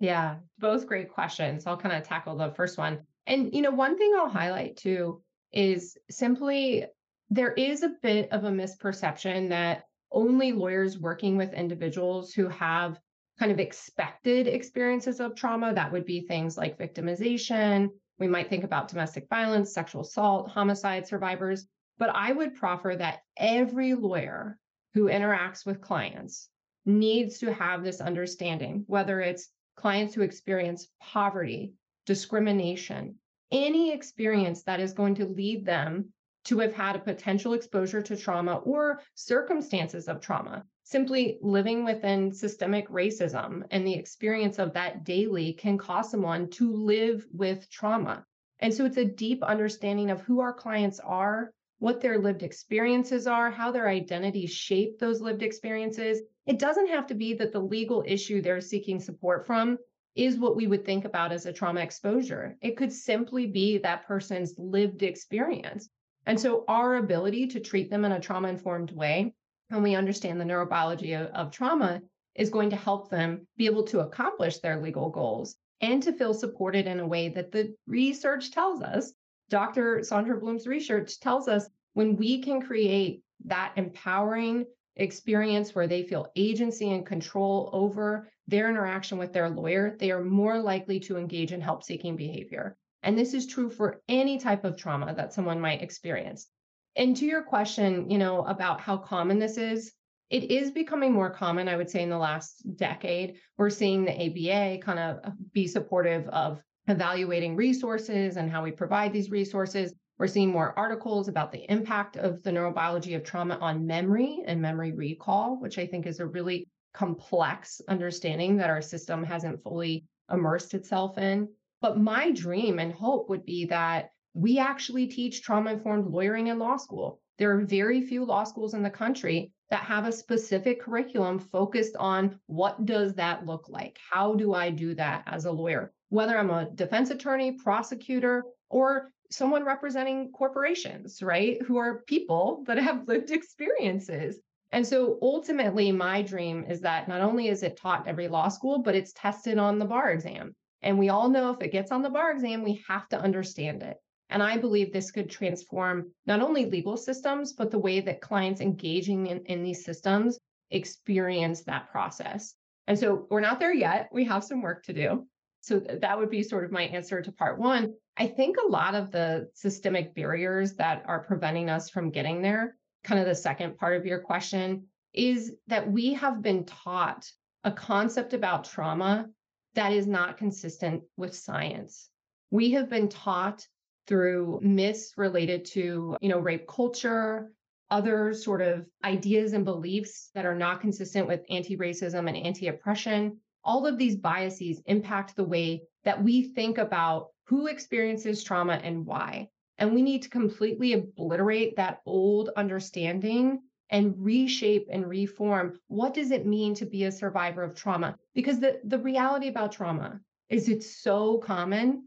Yeah, 0.00 0.36
both 0.58 0.86
great 0.86 1.10
questions. 1.10 1.66
I'll 1.66 1.76
kind 1.76 1.94
of 1.94 2.02
tackle 2.02 2.36
the 2.36 2.52
first 2.54 2.78
one. 2.78 3.00
And, 3.26 3.54
you 3.54 3.62
know, 3.62 3.70
one 3.70 3.96
thing 3.98 4.12
I'll 4.16 4.28
highlight 4.28 4.76
too 4.76 5.22
is 5.52 5.96
simply 6.10 6.86
there 7.30 7.52
is 7.52 7.82
a 7.82 7.94
bit 8.02 8.30
of 8.30 8.44
a 8.44 8.50
misperception 8.50 9.48
that 9.48 9.84
only 10.12 10.52
lawyers 10.52 10.98
working 10.98 11.36
with 11.36 11.52
individuals 11.52 12.32
who 12.32 12.48
have 12.48 12.98
kind 13.38 13.52
of 13.52 13.60
expected 13.60 14.46
experiences 14.46 15.20
of 15.20 15.34
trauma, 15.34 15.74
that 15.74 15.92
would 15.92 16.06
be 16.06 16.22
things 16.22 16.56
like 16.56 16.78
victimization. 16.78 17.88
We 18.18 18.28
might 18.28 18.48
think 18.48 18.64
about 18.64 18.88
domestic 18.88 19.28
violence, 19.28 19.74
sexual 19.74 20.02
assault, 20.02 20.50
homicide 20.50 21.06
survivors. 21.06 21.66
But 21.98 22.10
I 22.14 22.32
would 22.32 22.54
proffer 22.54 22.94
that 22.96 23.20
every 23.36 23.94
lawyer 23.94 24.58
who 24.94 25.06
interacts 25.06 25.66
with 25.66 25.80
clients 25.80 26.48
needs 26.84 27.38
to 27.38 27.52
have 27.52 27.82
this 27.82 28.00
understanding, 28.00 28.84
whether 28.86 29.20
it's 29.20 29.48
clients 29.76 30.14
who 30.14 30.22
experience 30.22 30.88
poverty, 31.00 31.74
discrimination, 32.06 33.16
any 33.52 33.92
experience 33.92 34.62
that 34.62 34.80
is 34.80 34.92
going 34.92 35.14
to 35.16 35.26
lead 35.26 35.66
them 35.66 36.12
to 36.44 36.58
have 36.60 36.72
had 36.72 36.96
a 36.96 37.00
potential 37.00 37.52
exposure 37.52 38.00
to 38.00 38.16
trauma 38.16 38.56
or 38.56 39.00
circumstances 39.14 40.08
of 40.08 40.20
trauma. 40.20 40.64
Simply 40.88 41.40
living 41.42 41.84
within 41.84 42.30
systemic 42.30 42.88
racism 42.88 43.64
and 43.72 43.84
the 43.84 43.94
experience 43.94 44.60
of 44.60 44.74
that 44.74 45.02
daily 45.02 45.52
can 45.52 45.78
cause 45.78 46.12
someone 46.12 46.48
to 46.50 46.72
live 46.72 47.26
with 47.32 47.68
trauma. 47.68 48.24
And 48.60 48.72
so 48.72 48.84
it's 48.84 48.96
a 48.96 49.04
deep 49.04 49.42
understanding 49.42 50.12
of 50.12 50.20
who 50.20 50.38
our 50.38 50.52
clients 50.52 51.00
are, 51.00 51.52
what 51.80 52.00
their 52.00 52.20
lived 52.20 52.44
experiences 52.44 53.26
are, 53.26 53.50
how 53.50 53.72
their 53.72 53.88
identities 53.88 54.52
shape 54.52 55.00
those 55.00 55.20
lived 55.20 55.42
experiences. 55.42 56.22
It 56.46 56.60
doesn't 56.60 56.90
have 56.90 57.08
to 57.08 57.14
be 57.14 57.34
that 57.34 57.50
the 57.50 57.58
legal 57.58 58.04
issue 58.06 58.40
they're 58.40 58.60
seeking 58.60 59.00
support 59.00 59.44
from 59.44 59.78
is 60.14 60.38
what 60.38 60.54
we 60.54 60.68
would 60.68 60.84
think 60.84 61.04
about 61.04 61.32
as 61.32 61.46
a 61.46 61.52
trauma 61.52 61.80
exposure. 61.80 62.56
It 62.60 62.76
could 62.76 62.92
simply 62.92 63.46
be 63.48 63.78
that 63.78 64.06
person's 64.06 64.54
lived 64.56 65.02
experience. 65.02 65.88
And 66.26 66.38
so, 66.38 66.64
our 66.68 66.94
ability 66.94 67.48
to 67.48 67.60
treat 67.60 67.90
them 67.90 68.04
in 68.04 68.12
a 68.12 68.20
trauma 68.20 68.46
informed 68.46 68.92
way, 68.92 69.34
when 69.68 69.82
we 69.82 69.94
understand 69.94 70.40
the 70.40 70.44
neurobiology 70.44 71.20
of, 71.20 71.28
of, 71.32 71.50
trauma, 71.50 72.00
is 72.34 72.50
going 72.50 72.70
to 72.70 72.76
help 72.76 73.10
them 73.10 73.46
be 73.56 73.66
able 73.66 73.84
to 73.84 74.00
accomplish 74.00 74.58
their 74.58 74.80
legal 74.80 75.10
goals 75.10 75.56
and 75.80 76.02
to 76.02 76.12
feel 76.12 76.34
supported 76.34 76.86
in 76.86 77.00
a 77.00 77.06
way 77.06 77.28
that 77.28 77.52
the 77.52 77.74
research 77.86 78.50
tells 78.50 78.82
us. 78.82 79.12
Dr. 79.48 80.02
Sandra 80.02 80.38
Bloom's 80.38 80.66
research 80.66 81.20
tells 81.20 81.48
us 81.48 81.68
when 81.94 82.16
we 82.16 82.42
can 82.42 82.60
create 82.60 83.22
that 83.44 83.72
empowering 83.76 84.66
experience 84.96 85.74
where 85.74 85.86
they 85.86 86.02
feel 86.02 86.30
agency 86.36 86.90
and 86.92 87.06
control 87.06 87.70
over 87.72 88.30
their 88.48 88.68
interaction 88.68 89.18
with 89.18 89.32
their 89.32 89.50
lawyer, 89.50 89.96
they 89.98 90.10
are 90.10 90.24
more 90.24 90.58
likely 90.58 91.00
to 91.00 91.16
engage 91.16 91.52
in 91.52 91.60
help 91.60 91.82
seeking 91.82 92.16
behavior. 92.16 92.76
And 93.02 93.16
this 93.16 93.34
is 93.34 93.46
true 93.46 93.70
for 93.70 94.00
any 94.08 94.38
type 94.38 94.64
of 94.64 94.76
trauma 94.76 95.14
that 95.14 95.32
someone 95.32 95.60
might 95.60 95.82
experience. 95.82 96.48
And 96.96 97.16
to 97.16 97.26
your 97.26 97.42
question, 97.42 98.10
you 98.10 98.18
know, 98.18 98.44
about 98.44 98.80
how 98.80 98.96
common 98.96 99.38
this 99.38 99.58
is, 99.58 99.92
it 100.30 100.50
is 100.50 100.70
becoming 100.70 101.12
more 101.12 101.30
common, 101.30 101.68
I 101.68 101.76
would 101.76 101.90
say, 101.90 102.02
in 102.02 102.10
the 102.10 102.18
last 102.18 102.62
decade. 102.76 103.36
We're 103.58 103.70
seeing 103.70 104.04
the 104.04 104.12
ABA 104.12 104.82
kind 104.82 104.98
of 104.98 105.20
uh, 105.22 105.30
be 105.52 105.68
supportive 105.68 106.26
of 106.28 106.60
evaluating 106.88 107.54
resources 107.54 108.36
and 108.36 108.50
how 108.50 108.64
we 108.64 108.72
provide 108.72 109.12
these 109.12 109.30
resources. 109.30 109.94
We're 110.18 110.26
seeing 110.26 110.50
more 110.50 110.76
articles 110.78 111.28
about 111.28 111.52
the 111.52 111.70
impact 111.70 112.16
of 112.16 112.42
the 112.42 112.50
neurobiology 112.50 113.14
of 113.14 113.22
trauma 113.22 113.56
on 113.60 113.86
memory 113.86 114.42
and 114.46 114.60
memory 114.60 114.92
recall, 114.92 115.60
which 115.60 115.78
I 115.78 115.86
think 115.86 116.06
is 116.06 116.20
a 116.20 116.26
really 116.26 116.66
complex 116.94 117.80
understanding 117.88 118.56
that 118.56 118.70
our 118.70 118.82
system 118.82 119.22
hasn't 119.22 119.62
fully 119.62 120.06
immersed 120.32 120.74
itself 120.74 121.18
in. 121.18 121.48
But 121.82 121.98
my 121.98 122.32
dream 122.32 122.78
and 122.78 122.92
hope 122.92 123.28
would 123.28 123.44
be 123.44 123.66
that 123.66 124.10
we 124.36 124.58
actually 124.58 125.06
teach 125.06 125.40
trauma 125.40 125.72
informed 125.72 126.06
lawyering 126.08 126.48
in 126.48 126.58
law 126.58 126.76
school. 126.76 127.18
There 127.38 127.52
are 127.52 127.64
very 127.64 128.02
few 128.02 128.22
law 128.22 128.44
schools 128.44 128.74
in 128.74 128.82
the 128.82 128.90
country 128.90 129.50
that 129.70 129.80
have 129.84 130.06
a 130.06 130.12
specific 130.12 130.82
curriculum 130.82 131.38
focused 131.38 131.96
on 131.96 132.38
what 132.44 132.84
does 132.84 133.14
that 133.14 133.46
look 133.46 133.70
like? 133.70 133.98
How 134.10 134.34
do 134.34 134.52
I 134.52 134.68
do 134.68 134.94
that 134.94 135.22
as 135.26 135.46
a 135.46 135.50
lawyer? 135.50 135.90
Whether 136.10 136.36
I'm 136.36 136.50
a 136.50 136.70
defense 136.70 137.08
attorney, 137.08 137.52
prosecutor, 137.52 138.44
or 138.68 139.08
someone 139.30 139.64
representing 139.64 140.30
corporations, 140.32 141.22
right? 141.22 141.60
Who 141.62 141.78
are 141.78 142.02
people 142.02 142.62
that 142.66 142.76
have 142.76 143.08
lived 143.08 143.30
experiences. 143.30 144.38
And 144.70 144.86
so 144.86 145.18
ultimately, 145.22 145.92
my 145.92 146.20
dream 146.20 146.66
is 146.68 146.82
that 146.82 147.08
not 147.08 147.22
only 147.22 147.48
is 147.48 147.62
it 147.62 147.78
taught 147.78 148.06
every 148.06 148.28
law 148.28 148.48
school, 148.48 148.80
but 148.82 148.94
it's 148.94 149.14
tested 149.14 149.56
on 149.56 149.78
the 149.78 149.86
bar 149.86 150.10
exam. 150.10 150.54
And 150.82 150.98
we 150.98 151.08
all 151.08 151.30
know 151.30 151.52
if 151.52 151.62
it 151.62 151.72
gets 151.72 151.90
on 151.90 152.02
the 152.02 152.10
bar 152.10 152.32
exam, 152.32 152.62
we 152.62 152.84
have 152.86 153.08
to 153.08 153.18
understand 153.18 153.82
it. 153.82 153.96
And 154.30 154.42
I 154.42 154.56
believe 154.56 154.92
this 154.92 155.10
could 155.10 155.30
transform 155.30 156.10
not 156.26 156.40
only 156.40 156.66
legal 156.66 156.96
systems, 156.96 157.52
but 157.52 157.70
the 157.70 157.78
way 157.78 158.00
that 158.00 158.20
clients 158.20 158.60
engaging 158.60 159.26
in, 159.26 159.44
in 159.46 159.62
these 159.62 159.84
systems 159.84 160.38
experience 160.70 161.62
that 161.64 161.90
process. 161.90 162.54
And 162.86 162.98
so 162.98 163.26
we're 163.30 163.40
not 163.40 163.60
there 163.60 163.74
yet. 163.74 164.08
We 164.12 164.24
have 164.24 164.44
some 164.44 164.62
work 164.62 164.84
to 164.84 164.92
do. 164.92 165.26
So 165.60 165.80
that 165.80 166.18
would 166.18 166.30
be 166.30 166.42
sort 166.42 166.64
of 166.64 166.72
my 166.72 166.82
answer 166.82 167.20
to 167.20 167.32
part 167.32 167.58
one. 167.58 167.94
I 168.16 168.26
think 168.26 168.56
a 168.56 168.70
lot 168.70 168.94
of 168.94 169.10
the 169.10 169.48
systemic 169.54 170.14
barriers 170.14 170.74
that 170.74 171.02
are 171.06 171.24
preventing 171.24 171.70
us 171.70 171.90
from 171.90 172.10
getting 172.10 172.40
there, 172.42 172.76
kind 173.04 173.20
of 173.20 173.26
the 173.26 173.34
second 173.34 173.76
part 173.76 173.96
of 173.96 174.06
your 174.06 174.20
question, 174.20 174.84
is 175.12 175.54
that 175.66 175.90
we 175.90 176.14
have 176.14 176.42
been 176.42 176.64
taught 176.64 177.28
a 177.64 177.72
concept 177.72 178.32
about 178.32 178.64
trauma 178.64 179.26
that 179.74 179.92
is 179.92 180.06
not 180.06 180.38
consistent 180.38 181.02
with 181.16 181.34
science. 181.34 182.08
We 182.50 182.70
have 182.72 182.88
been 182.88 183.08
taught 183.08 183.66
through 184.06 184.60
myths 184.62 185.12
related 185.16 185.64
to, 185.64 186.16
you 186.20 186.28
know, 186.28 186.38
rape 186.38 186.66
culture, 186.66 187.52
other 187.90 188.32
sort 188.34 188.62
of 188.62 188.86
ideas 189.04 189.52
and 189.52 189.64
beliefs 189.64 190.30
that 190.34 190.46
are 190.46 190.54
not 190.54 190.80
consistent 190.80 191.26
with 191.26 191.44
anti-racism 191.48 192.28
and 192.28 192.36
anti-oppression. 192.36 193.38
All 193.64 193.86
of 193.86 193.98
these 193.98 194.16
biases 194.16 194.82
impact 194.86 195.36
the 195.36 195.44
way 195.44 195.82
that 196.04 196.22
we 196.22 196.42
think 196.42 196.78
about 196.78 197.28
who 197.44 197.66
experiences 197.66 198.42
trauma 198.42 198.74
and 198.74 199.06
why. 199.06 199.48
And 199.78 199.94
we 199.94 200.02
need 200.02 200.22
to 200.22 200.28
completely 200.28 200.94
obliterate 200.94 201.76
that 201.76 202.00
old 202.06 202.50
understanding 202.56 203.60
and 203.90 204.14
reshape 204.18 204.88
and 204.90 205.08
reform 205.08 205.78
what 205.86 206.14
does 206.14 206.30
it 206.30 206.46
mean 206.46 206.74
to 206.74 206.86
be 206.86 207.04
a 207.04 207.12
survivor 207.12 207.62
of 207.62 207.74
trauma 207.74 208.16
because 208.34 208.58
the, 208.58 208.80
the 208.84 208.98
reality 208.98 209.48
about 209.48 209.72
trauma 209.72 210.20
is 210.48 210.68
it's 210.68 210.96
so 210.96 211.38
common 211.38 212.04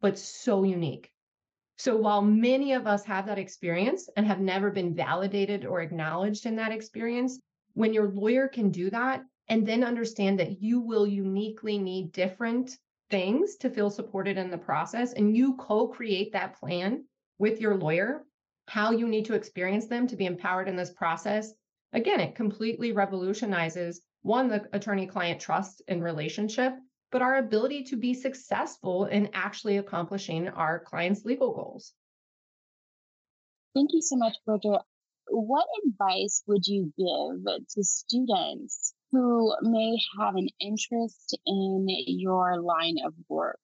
but 0.00 0.18
so 0.18 0.62
unique 0.62 1.10
so 1.80 1.96
while 1.96 2.20
many 2.20 2.74
of 2.74 2.86
us 2.86 3.04
have 3.06 3.24
that 3.24 3.38
experience 3.38 4.10
and 4.16 4.26
have 4.26 4.40
never 4.40 4.70
been 4.70 4.94
validated 4.94 5.64
or 5.64 5.80
acknowledged 5.80 6.44
in 6.44 6.56
that 6.56 6.72
experience 6.72 7.40
when 7.72 7.94
your 7.94 8.08
lawyer 8.08 8.48
can 8.48 8.70
do 8.70 8.90
that 8.90 9.22
and 9.48 9.66
then 9.66 9.82
understand 9.82 10.38
that 10.38 10.60
you 10.60 10.80
will 10.80 11.06
uniquely 11.06 11.78
need 11.78 12.12
different 12.12 12.76
things 13.08 13.56
to 13.56 13.70
feel 13.70 13.88
supported 13.88 14.36
in 14.36 14.50
the 14.50 14.58
process 14.58 15.14
and 15.14 15.34
you 15.34 15.56
co-create 15.56 16.32
that 16.32 16.54
plan 16.60 17.02
with 17.38 17.62
your 17.62 17.74
lawyer 17.74 18.24
how 18.68 18.92
you 18.92 19.08
need 19.08 19.24
to 19.24 19.34
experience 19.34 19.86
them 19.86 20.06
to 20.06 20.16
be 20.16 20.26
empowered 20.26 20.68
in 20.68 20.76
this 20.76 20.92
process, 20.92 21.52
again, 21.92 22.20
it 22.20 22.36
completely 22.36 22.92
revolutionizes 22.92 24.02
one, 24.22 24.48
the 24.48 24.68
attorney 24.72 25.08
client 25.08 25.40
trust 25.40 25.82
and 25.88 26.04
relationship, 26.04 26.74
but 27.10 27.22
our 27.22 27.36
ability 27.36 27.84
to 27.84 27.96
be 27.96 28.14
successful 28.14 29.06
in 29.06 29.30
actually 29.32 29.78
accomplishing 29.78 30.48
our 30.48 30.78
clients' 30.78 31.24
legal 31.24 31.52
goals. 31.52 31.92
Thank 33.74 33.90
you 33.92 34.02
so 34.02 34.16
much, 34.16 34.34
Bridgette. 34.46 34.82
What 35.28 35.66
advice 35.86 36.42
would 36.46 36.66
you 36.66 36.92
give 36.98 37.44
to 37.44 37.84
students 37.84 38.94
who 39.12 39.54
may 39.62 39.96
have 40.18 40.34
an 40.34 40.48
interest 40.60 41.38
in 41.46 41.86
your 41.88 42.60
line 42.60 42.96
of 43.04 43.14
work? 43.28 43.58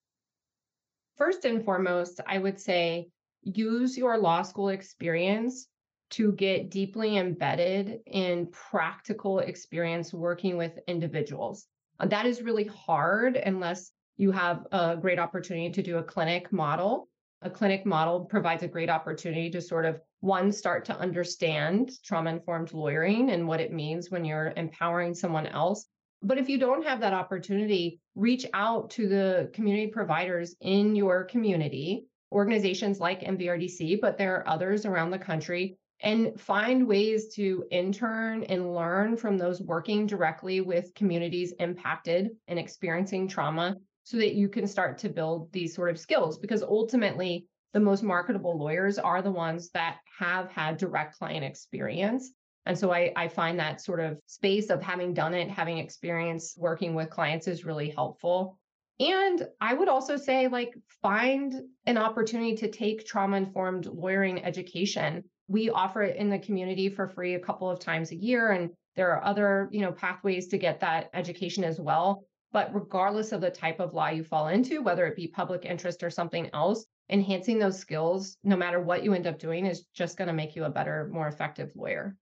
First 1.16 1.44
and 1.44 1.64
foremost, 1.64 2.20
I 2.26 2.38
would 2.38 2.60
say 2.60 3.08
use 3.42 3.96
your 3.96 4.18
law 4.18 4.42
school 4.42 4.68
experience 4.68 5.66
to 6.10 6.32
get 6.32 6.70
deeply 6.70 7.16
embedded 7.16 8.00
in 8.06 8.48
practical 8.48 9.40
experience 9.40 10.12
working 10.12 10.56
with 10.56 10.78
individuals. 10.86 11.66
Uh, 11.98 12.06
that 12.06 12.26
is 12.26 12.42
really 12.42 12.64
hard 12.64 13.36
unless 13.36 13.90
you 14.16 14.30
have 14.32 14.66
a 14.72 14.96
great 14.96 15.18
opportunity 15.18 15.70
to 15.70 15.82
do 15.82 15.98
a 15.98 16.02
clinic 16.02 16.52
model. 16.52 17.08
A 17.42 17.50
clinic 17.50 17.84
model 17.84 18.24
provides 18.24 18.62
a 18.62 18.68
great 18.68 18.90
opportunity 18.90 19.50
to 19.50 19.60
sort 19.60 19.84
of 19.84 20.00
one 20.20 20.50
start 20.50 20.84
to 20.86 20.98
understand 20.98 21.92
trauma 22.04 22.30
informed 22.30 22.72
lawyering 22.72 23.30
and 23.30 23.46
what 23.46 23.60
it 23.60 23.72
means 23.72 24.10
when 24.10 24.24
you're 24.24 24.52
empowering 24.56 25.14
someone 25.14 25.46
else. 25.46 25.86
But 26.22 26.38
if 26.38 26.48
you 26.48 26.58
don't 26.58 26.86
have 26.86 27.00
that 27.00 27.12
opportunity, 27.12 28.00
reach 28.14 28.46
out 28.54 28.90
to 28.90 29.06
the 29.06 29.50
community 29.52 29.88
providers 29.88 30.56
in 30.60 30.96
your 30.96 31.24
community 31.24 32.06
organizations 32.32 32.98
like 32.98 33.20
NVRDC, 33.20 34.00
but 34.00 34.18
there 34.18 34.36
are 34.36 34.48
others 34.48 34.86
around 34.86 35.10
the 35.10 35.18
country, 35.18 35.78
and 36.00 36.38
find 36.38 36.86
ways 36.86 37.34
to 37.34 37.64
intern 37.70 38.44
and 38.44 38.74
learn 38.74 39.16
from 39.16 39.38
those 39.38 39.62
working 39.62 40.06
directly 40.06 40.60
with 40.60 40.94
communities 40.94 41.54
impacted 41.58 42.30
and 42.48 42.58
experiencing 42.58 43.26
trauma 43.26 43.76
so 44.04 44.16
that 44.18 44.34
you 44.34 44.48
can 44.48 44.66
start 44.66 44.98
to 44.98 45.08
build 45.08 45.50
these 45.52 45.74
sort 45.74 45.90
of 45.90 45.98
skills. 45.98 46.38
Because 46.38 46.62
ultimately, 46.62 47.46
the 47.72 47.80
most 47.80 48.02
marketable 48.02 48.58
lawyers 48.58 48.98
are 48.98 49.20
the 49.20 49.30
ones 49.30 49.70
that 49.70 49.98
have 50.18 50.50
had 50.50 50.76
direct 50.76 51.18
client 51.18 51.44
experience. 51.44 52.32
And 52.64 52.78
so 52.78 52.92
I, 52.92 53.12
I 53.16 53.28
find 53.28 53.58
that 53.58 53.80
sort 53.80 54.00
of 54.00 54.18
space 54.26 54.70
of 54.70 54.82
having 54.82 55.14
done 55.14 55.34
it, 55.34 55.50
having 55.50 55.78
experience 55.78 56.54
working 56.56 56.94
with 56.94 57.10
clients 57.10 57.46
is 57.48 57.64
really 57.64 57.90
helpful. 57.90 58.58
And 58.98 59.46
I 59.60 59.74
would 59.74 59.88
also 59.88 60.16
say, 60.16 60.48
like, 60.48 60.74
find 61.02 61.54
an 61.84 61.98
opportunity 61.98 62.56
to 62.56 62.70
take 62.70 63.06
trauma 63.06 63.36
informed 63.36 63.86
lawyering 63.86 64.42
education. 64.44 65.24
We 65.48 65.70
offer 65.70 66.02
it 66.02 66.16
in 66.16 66.28
the 66.28 66.38
community 66.38 66.88
for 66.88 67.08
free 67.08 67.34
a 67.34 67.40
couple 67.40 67.70
of 67.70 67.78
times 67.78 68.10
a 68.10 68.16
year. 68.16 68.50
And 68.50 68.70
there 68.96 69.10
are 69.12 69.24
other, 69.24 69.68
you 69.70 69.80
know, 69.80 69.92
pathways 69.92 70.48
to 70.48 70.58
get 70.58 70.80
that 70.80 71.10
education 71.14 71.64
as 71.64 71.80
well. 71.80 72.24
But 72.52 72.74
regardless 72.74 73.32
of 73.32 73.40
the 73.40 73.50
type 73.50 73.80
of 73.80 73.92
law 73.92 74.08
you 74.08 74.24
fall 74.24 74.48
into, 74.48 74.82
whether 74.82 75.06
it 75.06 75.16
be 75.16 75.28
public 75.28 75.64
interest 75.64 76.02
or 76.02 76.10
something 76.10 76.48
else, 76.54 76.86
enhancing 77.10 77.58
those 77.58 77.78
skills, 77.78 78.36
no 78.42 78.56
matter 78.56 78.80
what 78.80 79.04
you 79.04 79.14
end 79.14 79.26
up 79.26 79.38
doing, 79.38 79.66
is 79.66 79.84
just 79.94 80.16
going 80.16 80.28
to 80.28 80.34
make 80.34 80.56
you 80.56 80.64
a 80.64 80.70
better, 80.70 81.10
more 81.12 81.28
effective 81.28 81.70
lawyer. 81.76 82.16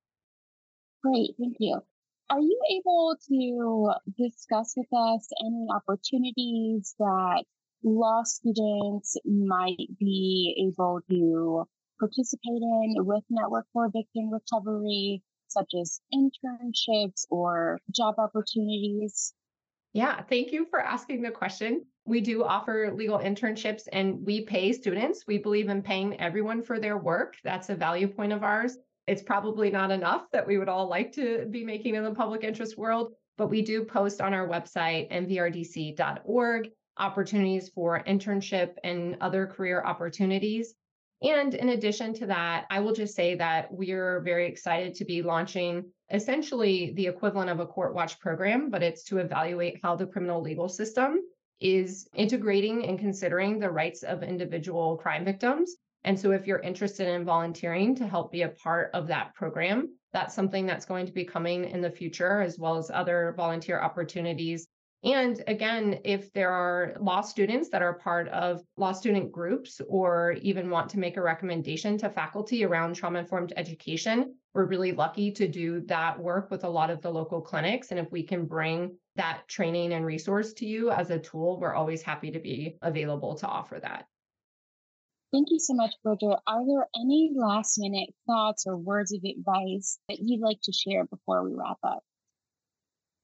Great. 1.02 1.30
Thank 1.38 1.56
you. 1.60 1.80
Are 2.30 2.40
you 2.40 2.60
able 2.70 3.14
to 3.28 3.92
discuss 4.16 4.74
with 4.76 4.88
us 4.92 5.28
any 5.44 5.66
opportunities 5.70 6.94
that 6.98 7.44
law 7.82 8.22
students 8.24 9.16
might 9.24 9.88
be 10.00 10.68
able 10.68 11.00
to 11.10 11.64
participate 11.98 12.62
in 12.62 12.94
with 12.98 13.24
Network 13.30 13.66
for 13.72 13.88
Victim 13.88 14.30
Recovery, 14.30 15.22
such 15.48 15.72
as 15.80 16.00
internships 16.12 17.26
or 17.30 17.78
job 17.90 18.16
opportunities? 18.18 19.32
Yeah, 19.92 20.22
thank 20.22 20.50
you 20.50 20.66
for 20.66 20.80
asking 20.80 21.22
the 21.22 21.30
question. 21.30 21.84
We 22.04 22.20
do 22.20 22.42
offer 22.42 22.92
legal 22.94 23.18
internships 23.18 23.82
and 23.92 24.26
we 24.26 24.42
pay 24.42 24.72
students. 24.72 25.24
We 25.26 25.38
believe 25.38 25.68
in 25.68 25.82
paying 25.82 26.20
everyone 26.20 26.62
for 26.62 26.80
their 26.80 26.98
work. 26.98 27.36
That's 27.44 27.70
a 27.70 27.76
value 27.76 28.08
point 28.08 28.32
of 28.32 28.42
ours. 28.42 28.76
It's 29.06 29.22
probably 29.22 29.70
not 29.70 29.90
enough 29.90 30.30
that 30.32 30.46
we 30.46 30.58
would 30.58 30.68
all 30.68 30.88
like 30.88 31.12
to 31.12 31.46
be 31.50 31.64
making 31.64 31.94
in 31.94 32.04
the 32.04 32.14
public 32.14 32.42
interest 32.42 32.76
world, 32.76 33.12
but 33.38 33.48
we 33.48 33.62
do 33.62 33.84
post 33.84 34.20
on 34.20 34.34
our 34.34 34.48
website, 34.48 35.10
nvrdc.org, 35.12 36.70
opportunities 36.96 37.68
for 37.68 38.02
internship 38.04 38.74
and 38.82 39.16
other 39.20 39.46
career 39.46 39.82
opportunities. 39.84 40.74
And 41.24 41.54
in 41.54 41.70
addition 41.70 42.12
to 42.14 42.26
that, 42.26 42.66
I 42.70 42.80
will 42.80 42.92
just 42.92 43.14
say 43.14 43.34
that 43.36 43.72
we're 43.72 44.20
very 44.20 44.46
excited 44.46 44.94
to 44.96 45.06
be 45.06 45.22
launching 45.22 45.86
essentially 46.10 46.92
the 46.94 47.06
equivalent 47.06 47.48
of 47.48 47.60
a 47.60 47.66
court 47.66 47.94
watch 47.94 48.20
program, 48.20 48.68
but 48.68 48.82
it's 48.82 49.04
to 49.04 49.18
evaluate 49.18 49.80
how 49.82 49.96
the 49.96 50.06
criminal 50.06 50.42
legal 50.42 50.68
system 50.68 51.20
is 51.60 52.06
integrating 52.14 52.84
and 52.84 52.98
considering 52.98 53.58
the 53.58 53.70
rights 53.70 54.02
of 54.02 54.22
individual 54.22 54.98
crime 54.98 55.24
victims. 55.24 55.76
And 56.04 56.20
so, 56.20 56.32
if 56.32 56.46
you're 56.46 56.58
interested 56.58 57.08
in 57.08 57.24
volunteering 57.24 57.94
to 57.94 58.06
help 58.06 58.30
be 58.30 58.42
a 58.42 58.48
part 58.48 58.90
of 58.92 59.06
that 59.06 59.34
program, 59.34 59.96
that's 60.12 60.34
something 60.34 60.66
that's 60.66 60.84
going 60.84 61.06
to 61.06 61.12
be 61.12 61.24
coming 61.24 61.64
in 61.64 61.80
the 61.80 61.90
future, 61.90 62.42
as 62.42 62.58
well 62.58 62.76
as 62.76 62.90
other 62.92 63.32
volunteer 63.34 63.80
opportunities 63.80 64.68
and 65.04 65.42
again, 65.46 66.00
if 66.04 66.32
there 66.32 66.50
are 66.50 66.96
law 66.98 67.20
students 67.20 67.68
that 67.68 67.82
are 67.82 67.92
part 67.92 68.26
of 68.28 68.62
law 68.78 68.92
student 68.92 69.30
groups 69.30 69.80
or 69.86 70.32
even 70.40 70.70
want 70.70 70.88
to 70.90 70.98
make 70.98 71.18
a 71.18 71.22
recommendation 71.22 71.98
to 71.98 72.08
faculty 72.08 72.64
around 72.64 72.94
trauma 72.94 73.18
informed 73.18 73.52
education, 73.56 74.34
we're 74.54 74.64
really 74.64 74.92
lucky 74.92 75.30
to 75.32 75.46
do 75.46 75.80
that 75.82 76.18
work 76.18 76.50
with 76.50 76.64
a 76.64 76.68
lot 76.68 76.88
of 76.88 77.02
the 77.02 77.10
local 77.10 77.42
clinics. 77.42 77.90
And 77.90 78.00
if 78.00 78.10
we 78.10 78.22
can 78.22 78.46
bring 78.46 78.96
that 79.16 79.46
training 79.46 79.92
and 79.92 80.06
resource 80.06 80.54
to 80.54 80.66
you 80.66 80.90
as 80.90 81.10
a 81.10 81.18
tool, 81.18 81.60
we're 81.60 81.74
always 81.74 82.02
happy 82.02 82.30
to 82.30 82.38
be 82.38 82.78
available 82.80 83.34
to 83.36 83.46
offer 83.46 83.78
that. 83.80 84.06
Thank 85.32 85.48
you 85.50 85.58
so 85.58 85.74
much, 85.74 85.92
Bridgette. 86.06 86.38
Are 86.46 86.64
there 86.64 86.88
any 86.94 87.32
last 87.34 87.76
minute 87.78 88.14
thoughts 88.26 88.64
or 88.66 88.76
words 88.76 89.12
of 89.12 89.22
advice 89.24 89.98
that 90.08 90.18
you'd 90.20 90.40
like 90.40 90.60
to 90.62 90.72
share 90.72 91.04
before 91.04 91.42
we 91.42 91.52
wrap 91.52 91.78
up? 91.82 92.04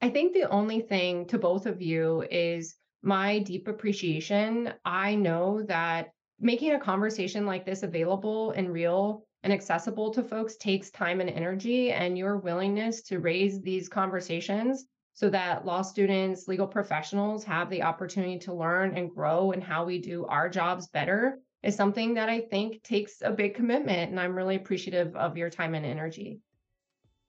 I 0.03 0.09
think 0.09 0.33
the 0.33 0.49
only 0.49 0.81
thing 0.81 1.27
to 1.27 1.39
both 1.39 1.67
of 1.67 1.83
you 1.83 2.25
is 2.31 2.75
my 3.03 3.41
deep 3.41 3.69
appreciation. 3.69 4.73
I 4.85 5.15
know 5.15 5.63
that 5.65 6.13
making 6.39 6.73
a 6.73 6.81
conversation 6.81 7.45
like 7.45 7.67
this 7.67 7.83
available 7.83 8.53
and 8.53 8.73
real 8.73 9.27
and 9.43 9.53
accessible 9.53 10.11
to 10.13 10.23
folks 10.23 10.57
takes 10.57 10.91
time 10.91 11.21
and 11.21 11.29
energy, 11.29 11.93
and 11.93 12.17
your 12.17 12.39
willingness 12.39 13.03
to 13.03 13.21
raise 13.21 13.61
these 13.61 13.89
conversations 13.89 14.87
so 15.15 15.29
that 15.31 15.67
law 15.67 15.83
students, 15.83 16.49
legal 16.49 16.67
professionals 16.67 17.45
have 17.45 17.69
the 17.69 17.83
opportunity 17.83 18.39
to 18.39 18.55
learn 18.55 18.97
and 18.97 19.11
grow 19.11 19.53
and 19.53 19.63
how 19.63 19.85
we 19.85 19.99
do 19.99 20.25
our 20.27 20.49
jobs 20.49 20.89
better 20.89 21.41
is 21.63 21.75
something 21.75 22.15
that 22.15 22.29
I 22.31 22.41
think 22.41 22.83
takes 22.83 23.21
a 23.23 23.31
big 23.31 23.55
commitment. 23.55 24.11
And 24.11 24.21
I'm 24.21 24.35
really 24.35 24.57
appreciative 24.57 25.15
of 25.15 25.37
your 25.37 25.51
time 25.51 25.75
and 25.75 25.85
energy. 25.85 26.41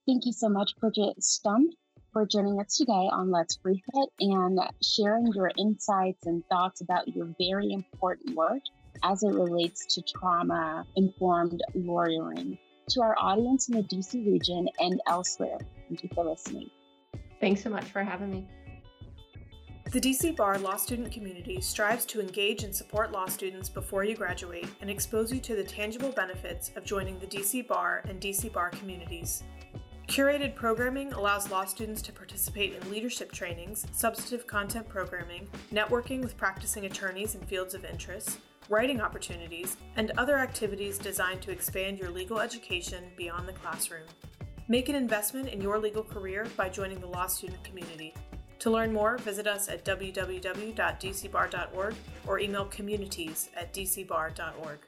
Thank 0.05 0.25
you 0.25 0.31
so 0.31 0.47
much, 0.47 0.71
Bridgette 0.81 1.19
Stumpf 1.19 1.73
for 2.11 2.25
joining 2.25 2.59
us 2.59 2.75
today 2.75 2.91
on 2.91 3.31
Let's 3.31 3.55
Brief 3.55 3.81
It 3.93 4.09
and 4.19 4.59
sharing 4.83 5.31
your 5.33 5.49
insights 5.57 6.25
and 6.25 6.43
thoughts 6.49 6.81
about 6.81 7.07
your 7.07 7.33
very 7.39 7.71
important 7.71 8.35
work 8.35 8.61
as 9.03 9.23
it 9.23 9.33
relates 9.33 9.85
to 9.95 10.01
trauma 10.01 10.85
informed 10.97 11.61
lawyering. 11.73 12.57
To 12.89 13.01
our 13.01 13.15
audience 13.17 13.69
in 13.69 13.75
the 13.75 13.83
DC 13.83 14.25
region 14.25 14.67
and 14.79 14.99
elsewhere, 15.07 15.57
thank 15.87 16.03
you 16.03 16.09
for 16.13 16.25
listening. 16.25 16.69
Thanks 17.39 17.63
so 17.63 17.69
much 17.69 17.85
for 17.85 18.03
having 18.03 18.29
me. 18.29 18.47
The 19.91 20.01
DC 20.01 20.35
Bar 20.35 20.57
law 20.59 20.75
student 20.75 21.11
community 21.11 21.61
strives 21.61 22.05
to 22.07 22.19
engage 22.19 22.63
and 22.63 22.75
support 22.75 23.11
law 23.11 23.25
students 23.27 23.69
before 23.69 24.03
you 24.03 24.15
graduate 24.15 24.67
and 24.81 24.89
expose 24.89 25.31
you 25.31 25.39
to 25.41 25.55
the 25.55 25.63
tangible 25.63 26.11
benefits 26.11 26.71
of 26.75 26.83
joining 26.83 27.19
the 27.19 27.27
DC 27.27 27.67
Bar 27.67 28.03
and 28.07 28.19
DC 28.19 28.51
Bar 28.51 28.69
communities. 28.71 29.43
Curated 30.11 30.55
programming 30.55 31.13
allows 31.13 31.49
law 31.49 31.63
students 31.63 32.01
to 32.01 32.11
participate 32.11 32.73
in 32.73 32.91
leadership 32.91 33.31
trainings, 33.31 33.85
substantive 33.93 34.45
content 34.45 34.89
programming, 34.89 35.47
networking 35.71 36.19
with 36.19 36.35
practicing 36.35 36.85
attorneys 36.85 37.35
in 37.35 37.39
fields 37.43 37.73
of 37.73 37.85
interest, 37.85 38.39
writing 38.67 38.99
opportunities, 38.99 39.77
and 39.95 40.11
other 40.17 40.37
activities 40.37 40.97
designed 40.97 41.41
to 41.41 41.49
expand 41.49 41.97
your 41.97 42.09
legal 42.09 42.41
education 42.41 43.05
beyond 43.15 43.47
the 43.47 43.53
classroom. 43.53 44.03
Make 44.67 44.89
an 44.89 44.95
investment 44.95 45.47
in 45.47 45.61
your 45.61 45.79
legal 45.79 46.03
career 46.03 46.45
by 46.57 46.67
joining 46.67 46.99
the 46.99 47.07
law 47.07 47.27
student 47.27 47.63
community. 47.63 48.13
To 48.59 48.69
learn 48.69 48.91
more, 48.91 49.17
visit 49.19 49.47
us 49.47 49.69
at 49.69 49.85
www.dcbar.org 49.85 50.75
or 52.27 52.39
email 52.39 52.65
communities 52.65 53.49
at 53.55 53.73
dcbar.org. 53.73 54.79